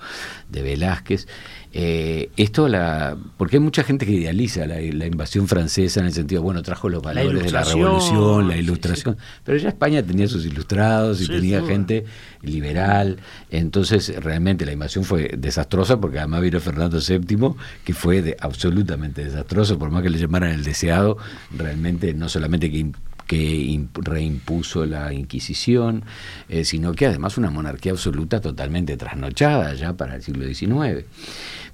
[0.49, 1.27] de Velázquez,
[1.73, 6.41] eh, esto, la, porque hay mucha gente que idealiza la, invasión francesa en el sentido,
[6.41, 11.21] bueno, trajo los valores de la revolución, la ilustración, pero ya España tenía sus ilustrados
[11.21, 12.05] y tenía gente
[12.41, 13.17] liberal,
[13.51, 17.51] entonces realmente la invasión fue desastrosa porque además vino Fernando VII,
[17.83, 21.17] que fue absolutamente desastroso, por más que le llamaran el deseado,
[21.55, 22.91] realmente no solamente que
[23.27, 26.03] que reimpuso la Inquisición,
[26.49, 31.05] eh, sino que además una monarquía absoluta totalmente trasnochada ya para el siglo XIX.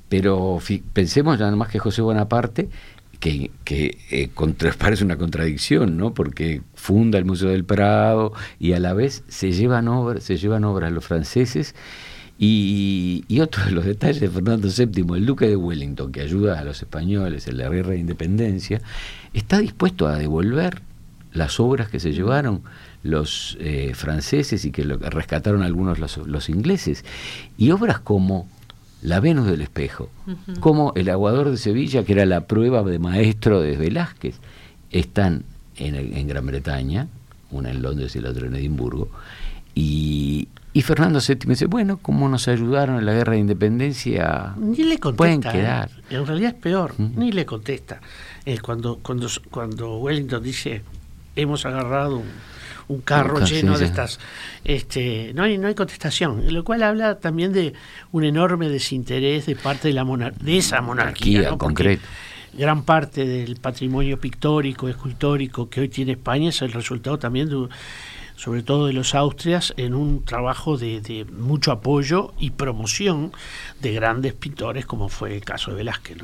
[0.09, 0.59] Pero
[0.93, 2.69] pensemos nada más que José Bonaparte,
[3.19, 4.29] que, que eh,
[4.77, 6.13] parece una contradicción, ¿no?
[6.13, 10.65] Porque funda el Museo del Prado y a la vez se llevan obras, se llevan
[10.65, 11.75] obras los franceses
[12.39, 16.59] y, y, otro de los detalles de Fernando VII, el duque de Wellington, que ayuda
[16.59, 18.81] a los españoles en la guerra de independencia,
[19.33, 20.81] está dispuesto a devolver
[21.33, 22.61] las obras que se llevaron
[23.03, 27.03] los eh, franceses y que rescataron algunos los, los ingleses.
[27.57, 28.47] Y obras como
[29.03, 30.09] la Venus del Espejo,
[30.61, 34.39] como El Aguador de Sevilla, que era la prueba de maestro de Velázquez,
[34.91, 35.43] están
[35.75, 37.07] en, Gran Bretaña,
[37.51, 39.09] una en Londres y la otra en Edimburgo,
[39.75, 40.47] y,
[40.83, 45.17] Fernando VII dice, bueno, como nos ayudaron en la guerra de independencia, ni le contesta,
[45.17, 45.89] pueden quedar.
[46.09, 46.15] ¿eh?
[46.15, 47.99] En realidad es peor, ni le contesta.
[48.45, 50.81] es cuando, cuando, cuando Wellington dice,
[51.35, 52.53] hemos agarrado un
[52.87, 54.19] un carro lleno de estas.
[54.63, 57.73] Este, no, hay, no hay contestación, lo cual habla también de
[58.11, 60.03] un enorme desinterés de parte de, la
[60.39, 61.49] de esa monarquía.
[61.57, 62.03] concreto.
[62.55, 67.67] Gran parte del patrimonio pictórico, escultórico que hoy tiene España es el resultado también de
[68.35, 73.31] sobre todo de los Austrias, en un trabajo de, mucho apoyo y promoción
[73.81, 76.17] de grandes pintores, como fue el caso de Velázquez.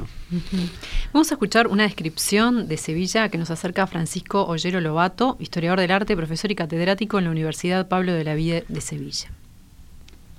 [1.14, 5.92] Vamos a escuchar una descripción de Sevilla que nos acerca Francisco Ollero Lobato, historiador del
[5.92, 9.30] arte, profesor y catedrático en la Universidad Pablo de la Vida de Sevilla.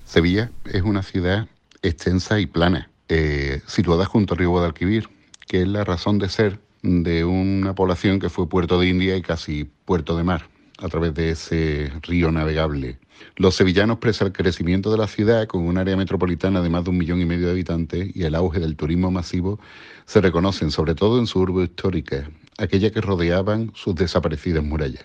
[0.05, 1.47] Sevilla es una ciudad
[1.83, 5.09] extensa y plana, eh, situada junto al río Guadalquivir,
[5.47, 9.23] que es la razón de ser de una población que fue puerto de India y
[9.23, 10.49] casi puerto de mar
[10.81, 12.99] a través de ese río navegable.
[13.37, 16.91] Los sevillanos, pese al crecimiento de la ciudad, con un área metropolitana de más de
[16.91, 19.61] un millón y medio de habitantes y el auge del turismo masivo,
[20.07, 25.05] se reconocen sobre todo en su urbe histórica, aquella que rodeaban sus desaparecidas murallas.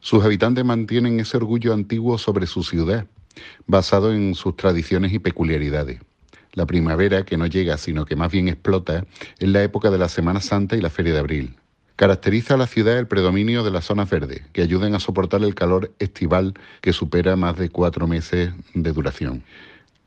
[0.00, 3.06] Sus habitantes mantienen ese orgullo antiguo sobre su ciudad,
[3.66, 6.00] basado en sus tradiciones y peculiaridades.
[6.52, 9.06] La primavera, que no llega, sino que más bien explota,
[9.38, 11.56] es la época de la Semana Santa y la Feria de Abril.
[11.98, 15.56] Caracteriza a la ciudad el predominio de las zonas verdes, que ayudan a soportar el
[15.56, 19.42] calor estival que supera más de cuatro meses de duración.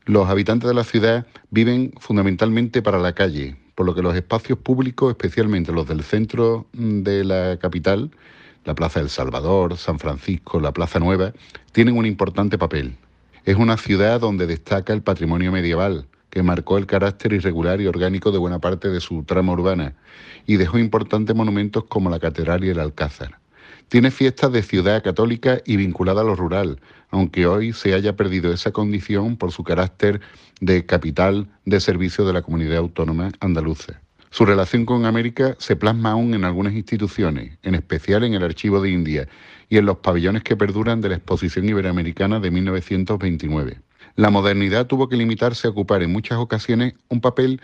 [0.06, 4.58] Los habitantes de la ciudad viven fundamentalmente para la calle, por lo que los espacios
[4.58, 8.10] públicos, especialmente los del centro de la capital,
[8.63, 11.34] la Plaza del Salvador, San Francisco, la Plaza Nueva,
[11.73, 12.95] tienen un importante papel.
[13.43, 18.32] Es una ciudad donde destaca el patrimonio medieval, que marcó el carácter irregular y orgánico
[18.32, 19.94] de buena parte de su trama urbana
[20.48, 23.38] y dejó importantes monumentos como la Catedral y el Alcázar.
[23.90, 26.79] Tiene fiestas de ciudad católica y vinculada a lo rural,
[27.10, 30.21] aunque hoy se haya perdido esa condición por su carácter
[30.62, 34.00] de capital de servicio de la comunidad autónoma andaluza.
[34.29, 38.82] Su relación con América se plasma aún en algunas instituciones, en especial en el Archivo
[38.82, 39.27] de India
[39.67, 43.77] y en los pabellones que perduran de la Exposición Iberoamericana de 1929.
[44.15, 47.62] La modernidad tuvo que limitarse a ocupar en muchas ocasiones un papel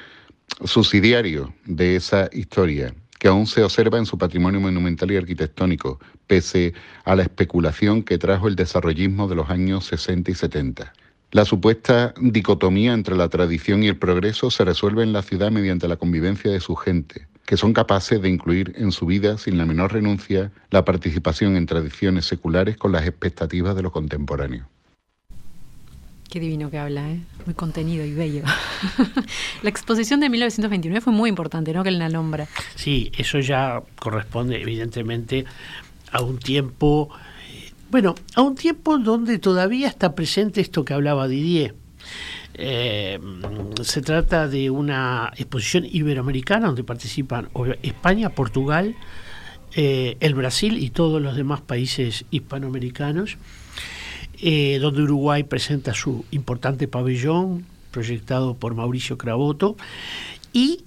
[0.63, 6.73] subsidiario de esa historia, que aún se observa en su patrimonio monumental y arquitectónico, pese
[7.03, 10.93] a la especulación que trajo el desarrollismo de los años 60 y 70.
[11.31, 15.89] La supuesta dicotomía entre la tradición y el progreso se resuelve en la ciudad mediante
[15.89, 19.65] la convivencia de su gente, que son capaces de incluir en su vida sin la
[19.65, 24.67] menor renuncia la participación en tradiciones seculares con las expectativas de los contemporáneos.
[26.29, 27.19] Qué divino que habla, ¿eh?
[27.45, 28.43] muy contenido y bello.
[29.63, 31.83] la exposición de 1929 fue muy importante, ¿no?
[31.83, 32.47] Que él la nombra.
[32.75, 35.45] Sí, eso ya corresponde evidentemente
[36.11, 37.09] a un tiempo
[37.89, 41.73] bueno, a un tiempo donde todavía está presente esto que hablaba Didier.
[42.53, 43.19] Eh,
[43.81, 47.49] se trata de una exposición iberoamericana donde participan
[47.83, 48.95] España, Portugal,
[49.75, 53.37] eh, el Brasil y todos los demás países hispanoamericanos,
[54.41, 59.75] eh, donde Uruguay presenta su importante pabellón proyectado por Mauricio Craboto
[60.53, 60.83] y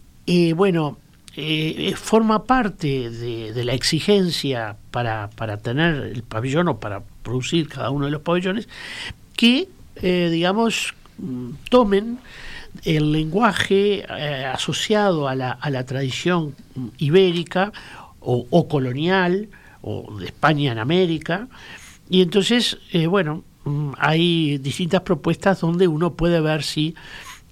[0.54, 0.96] bueno,
[1.36, 5.30] eh, forma parte de, la exigencia para,
[5.62, 8.68] tener el pabellón o para producir cada uno de los pabellones,
[9.36, 12.18] que, eh, digamos, mm, tomen
[12.84, 16.56] el lenguaje eh, asociado a la, a la, tradición
[16.98, 17.72] ibérica
[18.20, 19.48] o, colonial
[19.82, 21.46] o de España en América.
[22.10, 22.76] Y entonces,
[23.08, 26.94] bueno, mm, hay distintas propuestas donde uno puede ver si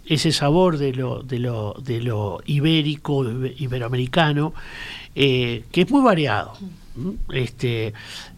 [0.09, 3.25] ese sabor de lo, de lo, de lo ibérico,
[3.57, 4.55] iberoamericano,
[5.15, 6.55] eh, que es muy variado.
[7.33, 7.93] Este,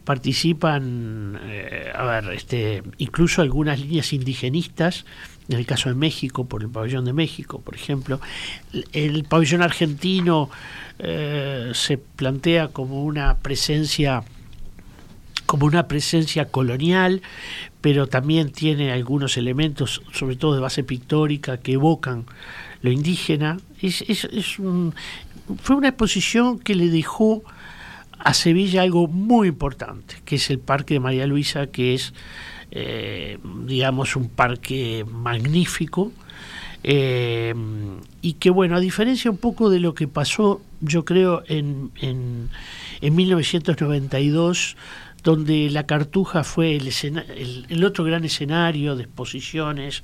[0.04, 5.06] participan, eh, a ver, este, incluso algunas líneas indigenistas,
[5.48, 8.20] en el caso de México, por el pabellón de México, por ejemplo.
[8.92, 10.50] El, pabellón argentino
[10.98, 14.24] eh, se plantea como una presencia
[15.51, 17.22] como una presencia colonial,
[17.80, 22.24] pero también tiene algunos elementos, sobre todo de base pictórica, que evocan
[22.82, 23.57] lo indígena.
[23.82, 24.05] Es,
[25.61, 27.42] fue una exposición que le dejó
[28.16, 32.14] a Sevilla algo muy importante, que es el Parque de María Luisa, que es,
[32.70, 36.12] eh, digamos, un parque magnífico.
[36.84, 37.55] Eh,
[38.22, 42.51] y que bueno, a diferencia un poco de lo que pasó, yo creo, en, en,
[43.01, 44.76] en 1992,
[45.22, 46.90] donde la Cartuja fue el,
[47.68, 50.02] el, otro gran escenario de exposiciones,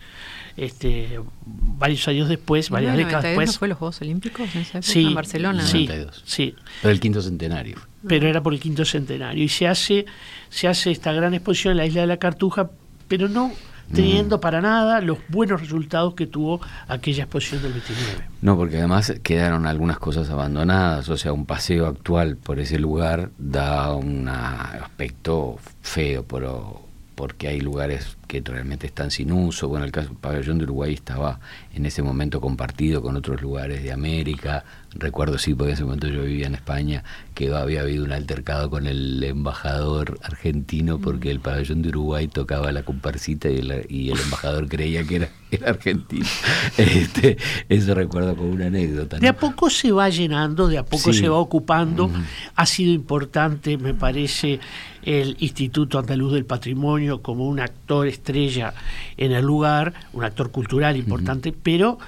[0.56, 3.48] este, varios años después, varias décadas después.
[3.48, 5.66] ¿No fue los Juegos Olímpicos en, esa época, en Barcelona?
[5.66, 5.88] Sí,
[6.24, 6.54] sí.
[6.82, 7.78] Pero el quinto centenario.
[8.06, 9.42] Pero era por el quinto centenario.
[9.42, 10.06] Y se hace,
[10.48, 12.70] se hace esta gran exposición en la isla de la Cartuja,
[13.08, 13.52] pero no
[13.93, 18.24] teniendo para nada los buenos resultados que tuvo aquella exposición del 29.
[18.43, 23.30] No, porque además quedaron algunas cosas abandonadas, o sea, un paseo actual por ese lugar
[23.39, 29.68] da un aspecto feo, pero porque hay lugares que realmente están sin uso.
[29.68, 31.41] Bueno, el caso del pabellón de Uruguay estaba
[31.74, 34.64] en ese momento compartido con otros lugares de América.
[34.99, 38.70] Recuerdo, sí, porque en ese momento yo vivía en España, que había habido un altercado
[38.70, 44.11] con el embajador argentino porque el pabellón de Uruguay tocaba la comparsita y el, y
[44.11, 45.30] el embajador creía que era,
[45.66, 46.26] argentino.
[46.76, 47.36] Este,
[47.68, 49.18] eso recuerdo como una anécdota.
[49.18, 52.11] De a poco se va llenando, de a poco se va ocupando.
[52.55, 54.61] Ha sido importante, me parece,
[55.03, 58.74] el Instituto Andaluz del Patrimonio como un actor estrella
[59.16, 61.99] en el lugar, un actor cultural importante, pero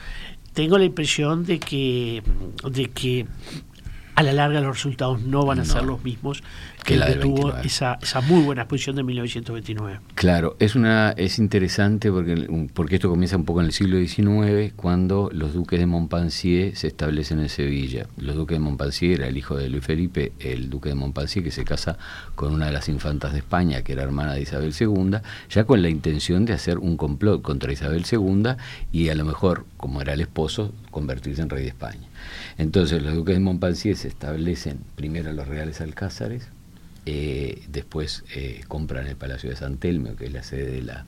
[0.59, 2.21] tengo la impresión de que,
[2.69, 3.27] de que
[4.19, 6.43] a la larga los resultados no van a ser los mismos
[6.83, 10.01] que, la tuvo esa, esa, muy buena exposición de 1929.
[10.17, 14.73] Claro, es una es interesante porque, porque esto comienza un poco en el siglo XIX,
[14.75, 18.07] cuando los duques de Montpensier se establecen en Sevilla.
[18.17, 21.53] Los duques de Montpensier era el hijo de Luis Felipe, el duque de Montpensier, que
[21.53, 21.97] se casa
[22.35, 25.81] con una de las infantas de España, que era hermana de Isabel II, ya con
[25.81, 28.57] la intención de hacer un complot contra Isabel II
[28.91, 32.09] y a lo mejor, como era el esposo, convertirse en rey de España.
[32.57, 36.49] Entonces los duques de Montpensier se establecen primero en los Reales Alcázares,
[37.11, 41.07] eh, después eh, compran el Palacio de San Telmo, que es la sede de la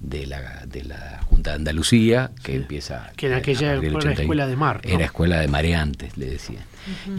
[0.00, 3.12] de la, de la Junta de Andalucía, que empieza...
[3.16, 4.80] Que en aquella era escuela de mar.
[4.82, 6.64] Era escuela de mareantes, le decían.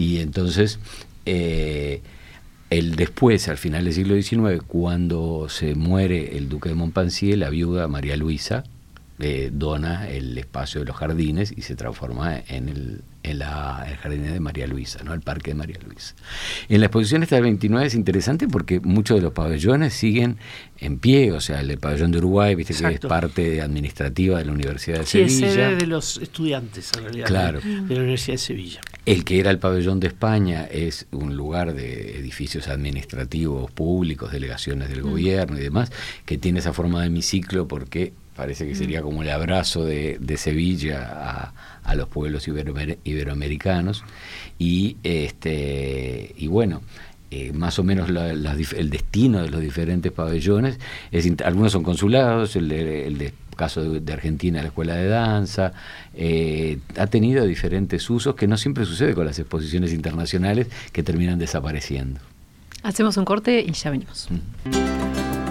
[0.00, 0.80] Y entonces,
[1.26, 2.02] eh,
[2.70, 7.50] el después, al final del siglo XIX, cuando se muere el duque de Montpensier, la
[7.50, 8.64] viuda María Luisa
[9.52, 14.22] dona el espacio de los jardines y se transforma en el, en la, el jardín
[14.22, 15.14] de María Luisa, ¿no?
[15.14, 16.14] el parque de María Luisa.
[16.68, 20.36] En la exposición esta del 29 es interesante porque muchos de los pabellones siguen
[20.78, 24.52] en pie, o sea, el pabellón de Uruguay, viste que es parte administrativa de la
[24.52, 25.30] Universidad de Sevilla.
[25.30, 28.80] Sí, es sede de los estudiantes, en realidad, de la Universidad de Sevilla.
[29.06, 34.90] El que era el pabellón de España es un lugar de edificios administrativos públicos, delegaciones
[34.90, 35.90] del gobierno y demás,
[36.26, 41.52] que tiene esa forma de hemiciclo porque parece que sería como el abrazo de, Sevilla
[41.84, 44.04] a, los pueblos iberoamericanos.
[44.58, 46.82] Y, este, y bueno,
[47.30, 50.78] eh, más o menos el destino de los diferentes pabellones,
[51.10, 55.72] es, algunos son consulados, el de caso de, Argentina, la escuela de danza,
[56.14, 61.38] eh, ha tenido diferentes usos que no siempre sucede con las exposiciones internacionales que terminan
[61.38, 62.20] desapareciendo.
[62.82, 64.28] Hacemos un corte y ya venimos.
[64.30, 65.43] Mm.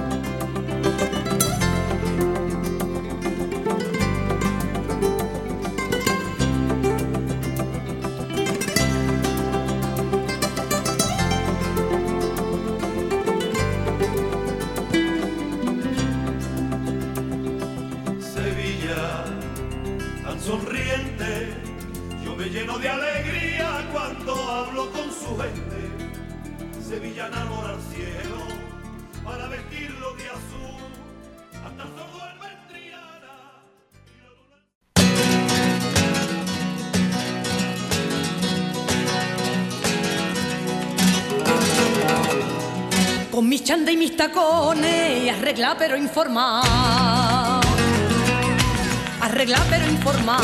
[49.22, 50.38] Arregla pero informa.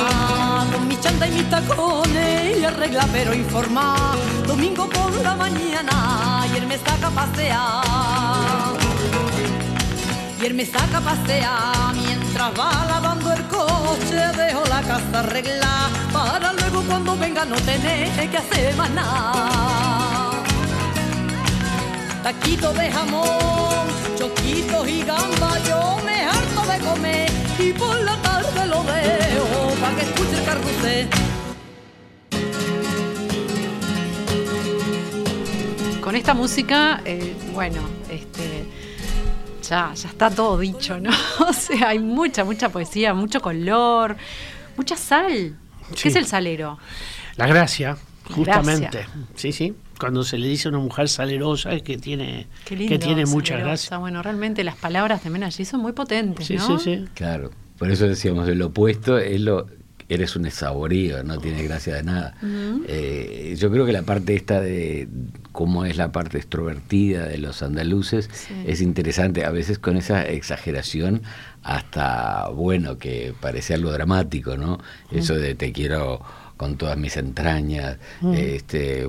[0.72, 4.16] Con mi chanda y mis tacones, y arregla pero informa.
[4.48, 7.84] Domingo por la mañana, y él me saca a pasear.
[10.42, 15.90] Y él me saca a pasear mientras va lavando el coche, dejo la casa arreglada
[16.12, 20.32] para luego cuando venga no tener que hacer más nada.
[22.24, 23.49] Taquito de jamón,
[24.60, 29.96] choquitos y gamba, yo me harto de comer y por la tarde lo veo para
[29.96, 31.10] que escuche el carrusel.
[36.02, 38.66] Con esta música, eh, bueno, este,
[39.68, 41.12] ya, ya está todo dicho, ¿no?
[41.48, 44.18] O sea, hay mucha, mucha poesía, mucho color,
[44.76, 45.56] mucha sal.
[46.02, 46.78] ¿Qué es el salero?
[47.36, 47.98] La gracia,
[48.30, 49.06] justamente.
[49.36, 53.26] Sí, sí cuando se le dice a una mujer salerosa es que tiene, que tiene
[53.26, 53.98] mucha gracia.
[53.98, 56.80] Bueno, realmente las palabras de allí son muy potentes, sí, ¿no?
[56.80, 59.68] Sí, sí, Claro, por eso decíamos, el opuesto es lo,
[60.10, 62.36] eres un saborío, no tiene gracia de nada.
[62.88, 65.08] Eh, yo creo que la parte esta de
[65.52, 68.30] cómo es la parte extrovertida de los andaluces
[68.66, 71.22] es interesante, a veces con esa exageración
[71.62, 74.80] hasta, bueno, que parece algo dramático, ¿no?
[75.12, 76.22] Eso de te quiero
[76.60, 78.34] con todas mis entrañas, mm.
[78.34, 79.08] este,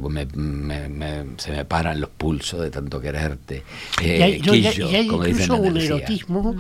[1.37, 3.65] se me paran los pulsos de tanto quererte.
[4.01, 6.55] y hay, eh, incluso un erotismo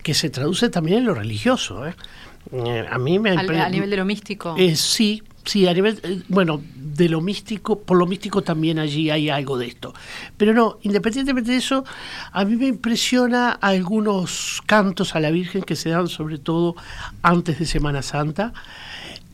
[0.00, 1.84] que se traduce también en lo religioso.
[1.88, 1.94] ¿eh?
[2.52, 4.54] Eh, a mí me a nivel de lo místico.
[4.76, 9.58] sí, sí, a nivel, bueno, de lo místico, por lo místico también allí hay algo
[9.58, 9.92] de esto.
[10.36, 11.84] Pero no, independientemente de eso,
[12.30, 16.76] a mí me impresiona algunos cantos a la Virgen que se dan sobre todo
[17.22, 18.52] antes de Semana Santa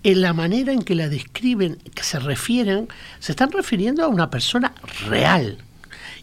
[0.05, 2.89] en la manera en que la describen, que se refieren,
[3.19, 4.75] se están refiriendo a una persona
[5.09, 5.59] real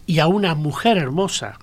[0.05, 1.59] y a una mujer hermosa,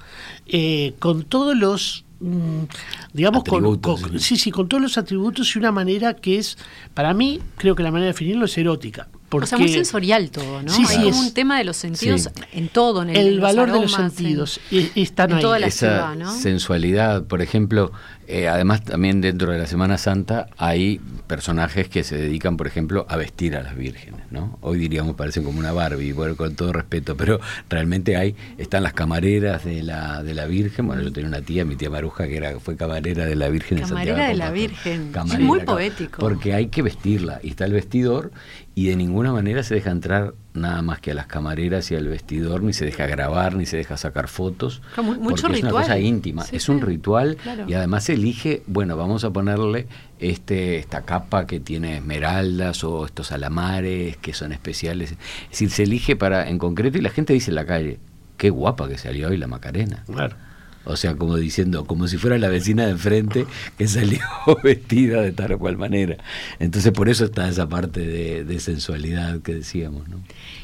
[0.46, 2.64] eh, con todos los mm,
[3.12, 6.58] digamos con, sí sí con todos los atributos y una manera que es
[6.92, 10.62] para mí creo que la manera de definirlo es erótica o sea, muy sensorial todo,
[10.62, 10.72] ¿no?
[10.72, 13.92] Sí, sí, es un tema de los sentidos en todo, en el, valor de los
[13.92, 16.32] sentidos en, están en toda la Esa ciudad, ¿no?
[16.32, 17.92] sensualidad, por ejemplo,
[18.30, 23.06] eh, además también dentro de la Semana Santa hay personajes que se dedican, por ejemplo,
[23.08, 24.58] a vestir a las vírgenes, ¿no?
[24.60, 28.92] Hoy diríamos parecen como una Barbie, bueno, con todo respeto, pero realmente hay están las
[28.92, 30.86] camareras de la de la Virgen.
[30.86, 33.78] Bueno, yo tenía una tía, mi tía Maruja, que era fue camarera de la Virgen
[33.80, 36.18] camarera de la Virgen, es muy poético.
[36.18, 38.30] Porque hay que vestirla y está el vestidor
[38.78, 42.06] y de ninguna manera se deja entrar nada más que a las camareras y al
[42.06, 44.82] vestidor, ni se deja grabar, ni se deja sacar fotos.
[45.02, 49.24] mucho porque es una cosa íntima, es un ritual y además se elige, bueno, vamos
[49.24, 49.88] a ponerle
[50.20, 55.10] este esta capa que tiene esmeraldas o estos alamares que son especiales.
[55.10, 57.98] Es decir, se elige para en concreto y la gente dice en la calle,
[58.36, 60.04] qué guapa que salió hoy la Macarena.
[60.06, 60.36] Claro.
[60.84, 64.20] O sea, como diciendo, como si fuera la vecina de enfrente que salió
[64.64, 66.16] vestida de tal o cual manera.
[66.58, 70.08] Entonces, por eso está esa parte de, sensualidad que decíamos.
[70.08, 70.20] ¿no?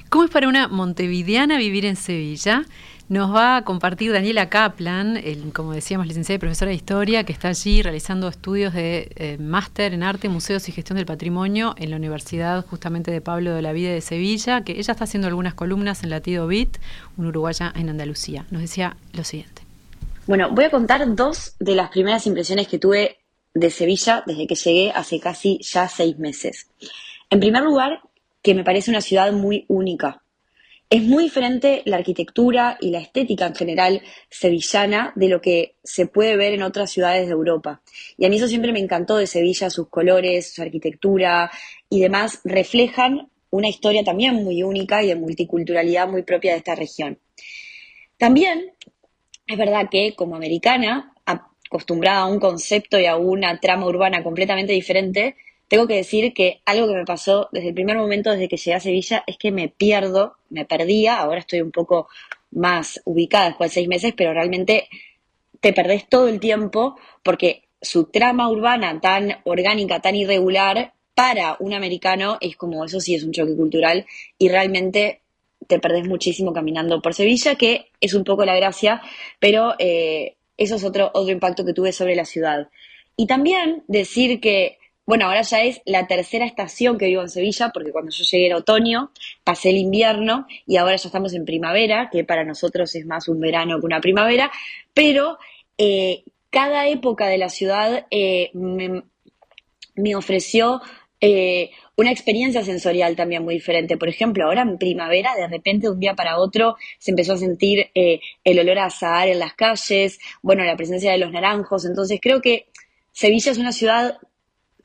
[0.09, 2.65] ¿Cómo es para una montevideana vivir en Sevilla?
[3.11, 5.21] Nos va a compartir Daniela Kaplan,
[5.53, 9.93] como decíamos, licenciada y profesora de Historia, que está allí realizando estudios de eh, máster
[9.93, 13.75] en Arte, Museos y Gestión del Patrimonio en la Universidad justamente de Pablo de la
[13.75, 16.79] Vida de Sevilla, que ella está haciendo algunas columnas en Latido Bit,
[17.19, 18.47] un uruguaya en Andalucía.
[18.51, 19.64] Nos decía lo siguiente.
[20.27, 23.19] Bueno, voy a contar dos de las primeras impresiones que tuve
[23.53, 26.67] de Sevilla desde que llegué hace casi ya seis meses.
[27.29, 28.01] En primer lugar,
[28.41, 30.23] que me parece una ciudad muy única.
[30.89, 34.01] Es muy diferente la arquitectura y la estética en general
[34.31, 37.83] sevillana de lo que se puede ver en otras ciudades de Europa.
[38.17, 41.51] Y a mí eso siempre me encantó de Sevilla, sus colores, su arquitectura
[41.91, 46.75] y demás reflejan una historia también muy única y de multiculturalidad muy propia de esta
[46.75, 47.19] región.
[48.17, 48.73] También
[49.47, 54.73] es verdad que como americana, acostumbrada a un concepto y a una trama urbana completamente
[54.73, 55.37] diferente,
[55.69, 58.75] tengo que decir que algo que me pasó desde el primer momento, desde que llegué
[58.75, 62.09] a Sevilla, es que me pierdo, me perdía, ahora estoy un poco
[62.51, 64.89] más ubicada después de seis meses, pero realmente
[65.61, 71.73] te perdés todo el tiempo porque su trama urbana tan orgánica, tan irregular, para un
[71.73, 75.23] americano es como, eso sí es un choque cultural y realmente
[75.67, 79.03] te perdés muchísimo caminando por Sevilla, que es un poco la gracia,
[79.39, 82.69] pero eh, eso es otro, otro impacto que tuve sobre la ciudad.
[83.17, 87.71] Y también decir que, bueno, ahora ya es la tercera estación que vivo en Sevilla,
[87.73, 89.11] porque cuando yo llegué era otoño,
[89.45, 93.41] pasé el invierno y ahora ya estamos en primavera, que para nosotros es más un
[93.41, 94.51] verano que una primavera,
[94.93, 95.39] pero
[95.79, 100.81] eh, cada época de la ciudad eh, me, ofreció
[101.97, 103.97] una experiencia sensorial también muy diferente.
[103.97, 107.39] Por ejemplo, ahora en primavera, de repente, de un día para otro, se empezó a
[107.39, 111.85] sentir eh, el olor a azahar en las calles, bueno, la presencia de los naranjos.
[111.85, 112.67] Entonces, creo que
[113.13, 114.19] Sevilla es una ciudad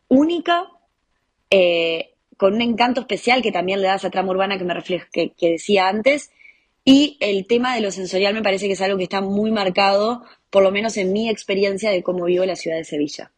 [0.08, 0.68] única,
[1.50, 5.08] eh, con un encanto especial que también le da esa trama urbana que me refleja,
[5.12, 6.32] que, que decía antes.
[6.86, 10.24] Y el tema de lo sensorial me parece que es algo que está muy marcado,
[10.50, 13.32] por lo menos en mi experiencia de cómo vivo la ciudad de Sevilla.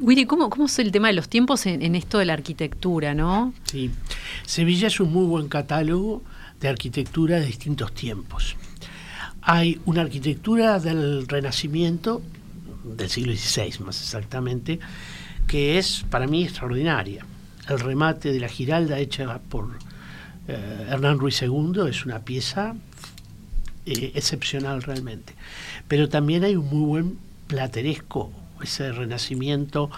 [0.00, 3.54] Willy, ¿cómo, ¿cómo es el tema de los tiempos en, esto de la arquitectura, no?
[3.64, 3.90] Sí,
[4.44, 6.22] Sevilla es un muy buen catálogo
[6.60, 8.56] de arquitectura de distintos tiempos.
[9.42, 12.22] Hay una arquitectura del Renacimiento,
[12.82, 14.80] del siglo XVI más exactamente,
[15.46, 17.24] que es para mí extraordinaria.
[17.68, 19.78] El remate de la Giralda hecha por
[20.48, 22.74] eh, Hernán Ruiz II es una pieza
[23.86, 25.34] eh, excepcional realmente.
[25.86, 28.32] Pero también hay un muy buen plateresco
[28.64, 29.90] ese renacimiento,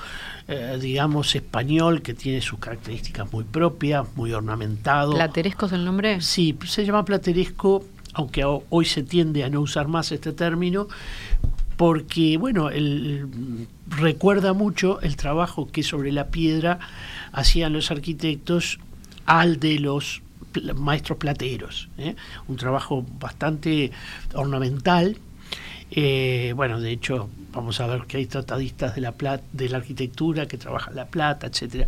[0.46, 5.14] eh, digamos, español que tiene sus características muy propias, muy ornamentado.
[5.14, 6.20] ¿Plateresco es el nombre?
[6.20, 10.88] Sí, se llama plateresco, aunque hoy se tiende a no usar más este término,
[11.76, 13.28] porque, bueno, el,
[13.88, 16.78] recuerda mucho el trabajo que sobre la piedra
[17.32, 18.78] hacían los arquitectos
[19.26, 20.22] al de los
[20.76, 21.88] maestros plateros.
[21.98, 22.16] ¿eh?
[22.48, 23.92] Un trabajo bastante
[24.34, 25.18] ornamental.
[25.90, 29.78] Eh, bueno, de hecho, vamos a ver que hay tratadistas de la, plata, de la
[29.78, 31.86] arquitectura que trabajan la plata, etcétera.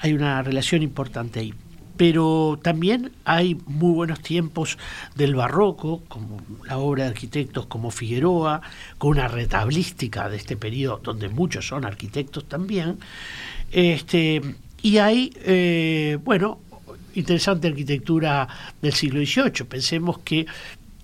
[0.00, 1.54] Hay una relación importante ahí.
[1.96, 4.78] Pero también hay muy buenos tiempos
[5.16, 8.62] del barroco, como la obra de arquitectos como Figueroa,
[8.98, 13.00] con una retablística de este periodo, donde muchos son arquitectos también.
[13.72, 14.40] Este,
[14.80, 16.60] y hay, eh, bueno,
[17.14, 18.46] interesante arquitectura
[18.80, 19.64] del siglo XVIII.
[19.68, 20.46] Pensemos que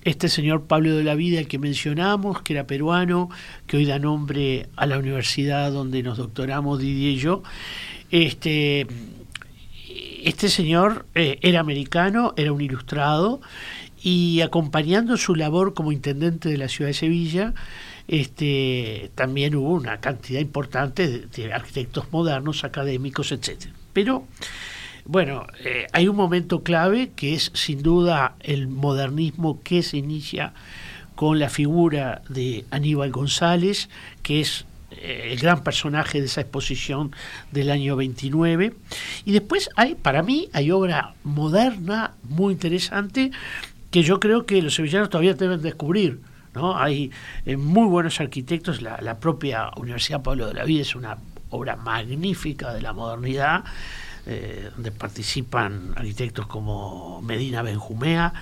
[0.05, 3.31] este señor Pablo de la Vida, que mencionamos, que era peruano,
[3.67, 7.43] que hoy da nombre a la universidad donde nos doctoramos Didier y yo,
[8.11, 8.87] este,
[10.23, 13.41] este señor eh, era americano, era un ilustrado,
[14.03, 17.55] y acompañando su labor como intendente de la ciudad de Sevilla,
[18.07, 23.69] este, también hubo una cantidad importante de, de arquitectos modernos, académicos, etc.
[23.95, 24.27] Pero
[25.07, 30.55] bueno, eh, hay un momento clave que es sin duda el modernismo que se inicia
[31.15, 33.91] con la figura de Aníbal González,
[34.23, 37.13] que es eh, el gran personaje de esa exposición
[37.53, 38.75] del año 29.
[39.27, 43.31] Y después hay, para mí, hay obra moderna muy interesante
[43.91, 46.21] que yo creo que los sevillanos todavía deben descubrir.
[46.55, 46.79] ¿no?
[46.79, 47.11] Hay
[47.45, 51.19] eh, muy buenos arquitectos, la, la propia Universidad Pablo de la Vida es una
[51.51, 53.65] obra magnífica de la modernidad
[54.27, 58.33] eh, donde participan arquitectos como Medina Benjumea.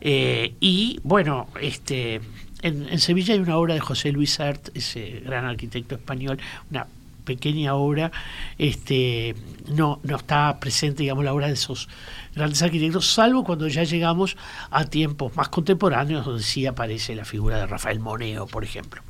[0.00, 2.20] Eh, y bueno, este,
[2.62, 6.38] en, Sevilla hay una obra de José Luis Art, ese gran arquitecto español,
[6.70, 6.86] una
[7.24, 8.10] pequeña obra,
[8.58, 9.36] este,
[9.68, 11.88] no, no está presente, digamos, la obra de esos
[12.34, 14.36] grandes arquitectos, salvo cuando ya llegamos
[14.70, 19.02] a tiempos más contemporáneos, donde sí aparece la figura de Rafael Moneo, por ejemplo.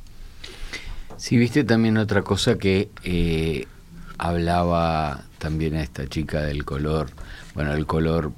[1.17, 3.65] Sí, viste también otra cosa que eh,
[4.17, 7.09] hablaba también a esta chica del color,
[7.55, 8.31] bueno, el color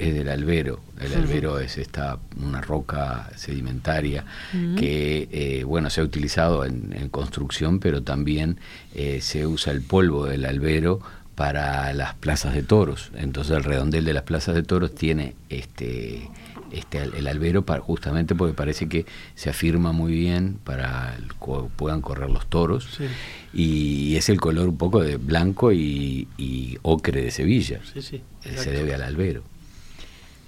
[0.00, 4.24] es del albero, el albero es esta una roca sedimentaria
[4.78, 8.58] que eh, bueno se ha utilizado en, construcción, pero también
[8.94, 11.00] eh, se usa el polvo del albero
[11.34, 13.10] para las plazas de toros.
[13.14, 16.28] Entonces el redondel de las plazas de toros tiene este
[16.76, 22.00] este, el albero para, justamente porque parece que se afirma muy bien para que puedan
[22.00, 23.00] correr los toros
[23.52, 26.28] y es el color un poco de blanco y,
[26.82, 27.80] ocre de Sevilla.
[27.84, 29.42] se debe al albero.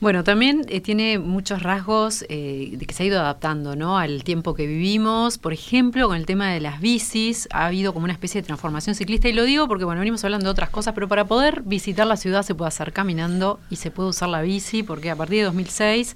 [0.01, 3.99] Bueno, también eh, tiene muchos rasgos eh, de que se ha ido adaptando ¿no?
[3.99, 5.39] al tiempo que vivimos.
[5.39, 8.95] Por ejemplo, con el tema de las bicis, ha habido como una especie de transformación
[8.95, 9.29] ciclista.
[9.29, 12.17] Y lo digo porque, bueno, venimos hablando de otras cosas, pero para poder visitar la
[12.17, 15.45] ciudad se puede hacer caminando y se puede usar la bici, porque a partir de
[15.45, 16.15] 2006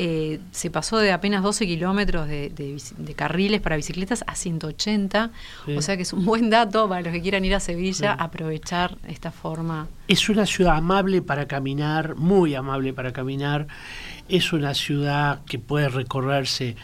[0.00, 2.80] eh, se pasó de apenas 12 kilómetros de,
[3.16, 5.32] carriles para bicicletas a 180.
[5.76, 8.96] O sea que es un buen dato para los que quieran ir a Sevilla, aprovechar
[9.08, 9.88] esta forma.
[10.06, 13.17] Es una ciudad amable para caminar, muy amable para caminar.
[14.28, 16.76] Es una ciudad que puede recorrerse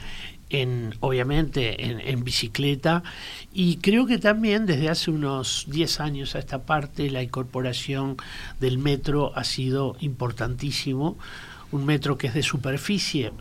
[0.51, 3.03] en, obviamente en, en, bicicleta.
[3.53, 8.17] Y creo que también desde hace unos 10 años a esta parte la incorporación
[8.61, 11.17] del metro ha sido importantísimo.
[11.73, 13.33] Un metro que es de superficie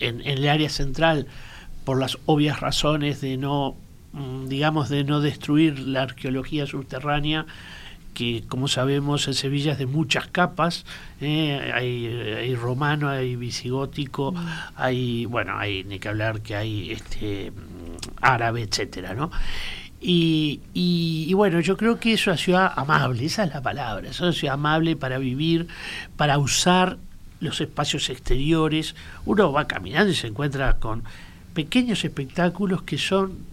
[0.00, 1.26] en, el área central
[1.84, 3.76] por las obvias razones de no
[4.12, 7.46] mm, digamos de no destruir la arqueología subterránea
[8.14, 10.84] que como sabemos en Sevilla es de muchas capas
[11.20, 11.72] ¿eh?
[11.74, 14.46] hay, romano hay visigótico mm.
[14.76, 17.52] hay bueno hay ni que hablar que hay este
[18.20, 19.30] árabe etcétera no
[20.02, 24.18] y, y, bueno, yo creo que es una ciudad amable, esa es la palabra, es
[24.18, 25.68] una ciudad amable para vivir,
[26.16, 26.96] para usar
[27.40, 28.94] los espacios exteriores,
[29.26, 31.04] uno va caminando y se encuentra con
[31.52, 33.49] pequeños espectáculos que son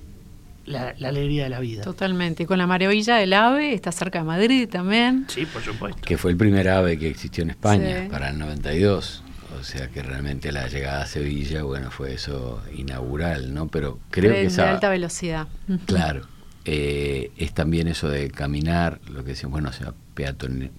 [0.67, 1.81] la, alegría de la vida.
[1.81, 2.43] Totalmente.
[2.43, 5.25] Y con la maravilla del ave, está cerca de Madrid también.
[5.29, 6.01] Sí, por supuesto.
[6.01, 9.23] Que fue el primer ave que existió en España para el 92.
[9.59, 13.67] O sea que realmente la llegada a Sevilla, bueno, fue eso inaugural, ¿no?
[13.69, 14.65] Pero creo que esa...
[14.65, 15.47] De alta velocidad.
[15.85, 16.27] Claro.
[16.65, 19.93] Eh, es también eso de caminar, lo que decimos, bueno, o sea,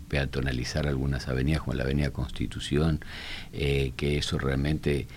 [0.09, 3.01] peatonalizar algunas avenidas como la Avenida Constitución,
[3.55, 5.09] eh, que eso realmente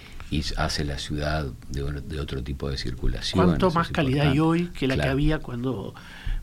[0.57, 3.45] hace la ciudad de, otro tipo de circulación.
[3.45, 5.93] ¿Cuánto más calidad hay hoy que la que había cuando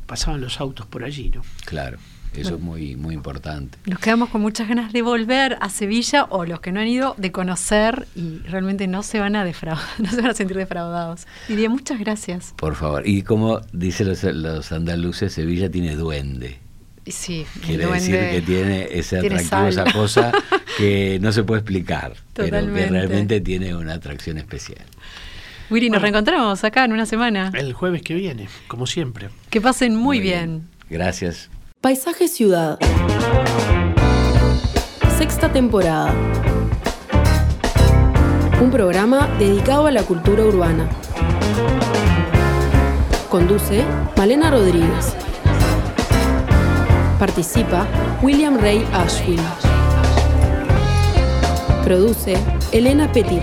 [0.07, 1.31] pasaban los autos por allí?
[1.35, 1.43] ¿no?
[1.65, 1.99] Claro.
[2.35, 3.79] Eso es muy, muy importante.
[3.87, 7.15] Nos quedamos con muchas ganas de volver a Sevilla o los que no han ido
[7.17, 11.27] de conocer y realmente no se van a defraudar, no se van a sentir defraudados.
[11.49, 12.55] Diría muchas gracias.
[12.57, 13.07] Por favor.
[13.07, 16.61] Y como dicen los, andaluces, Sevilla tiene duende.
[17.11, 20.33] Sí, Quiere decir que tiene ese atractivo, esa cosa
[20.77, 24.85] que no se puede explicar, pero que realmente tiene una atracción especial.
[25.71, 27.53] Wiri, nos reencontramos acá en una semana.
[27.55, 29.29] El jueves que viene, como siempre.
[29.51, 30.67] Que pasen muy, bien.
[30.89, 31.51] Gracias.
[31.81, 32.79] Paisaje Ciudad.
[35.19, 36.15] Sexta temporada.
[38.63, 40.89] Un programa dedicado a la cultura urbana.
[43.29, 43.85] Conduce
[44.17, 45.15] Malena Rodríguez.
[47.19, 47.85] Participa
[48.23, 49.41] William Ray Ashwin.
[51.83, 52.37] Produce
[52.71, 53.43] Elena Petit.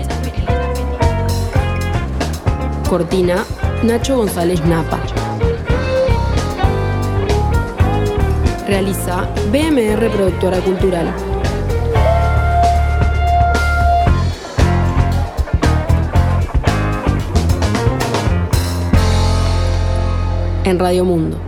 [2.88, 3.44] Cortina
[3.82, 4.98] Nacho González Napa.
[8.66, 11.12] Realiza BMR Productora Cultural.
[20.64, 21.45] En Radio Mundo.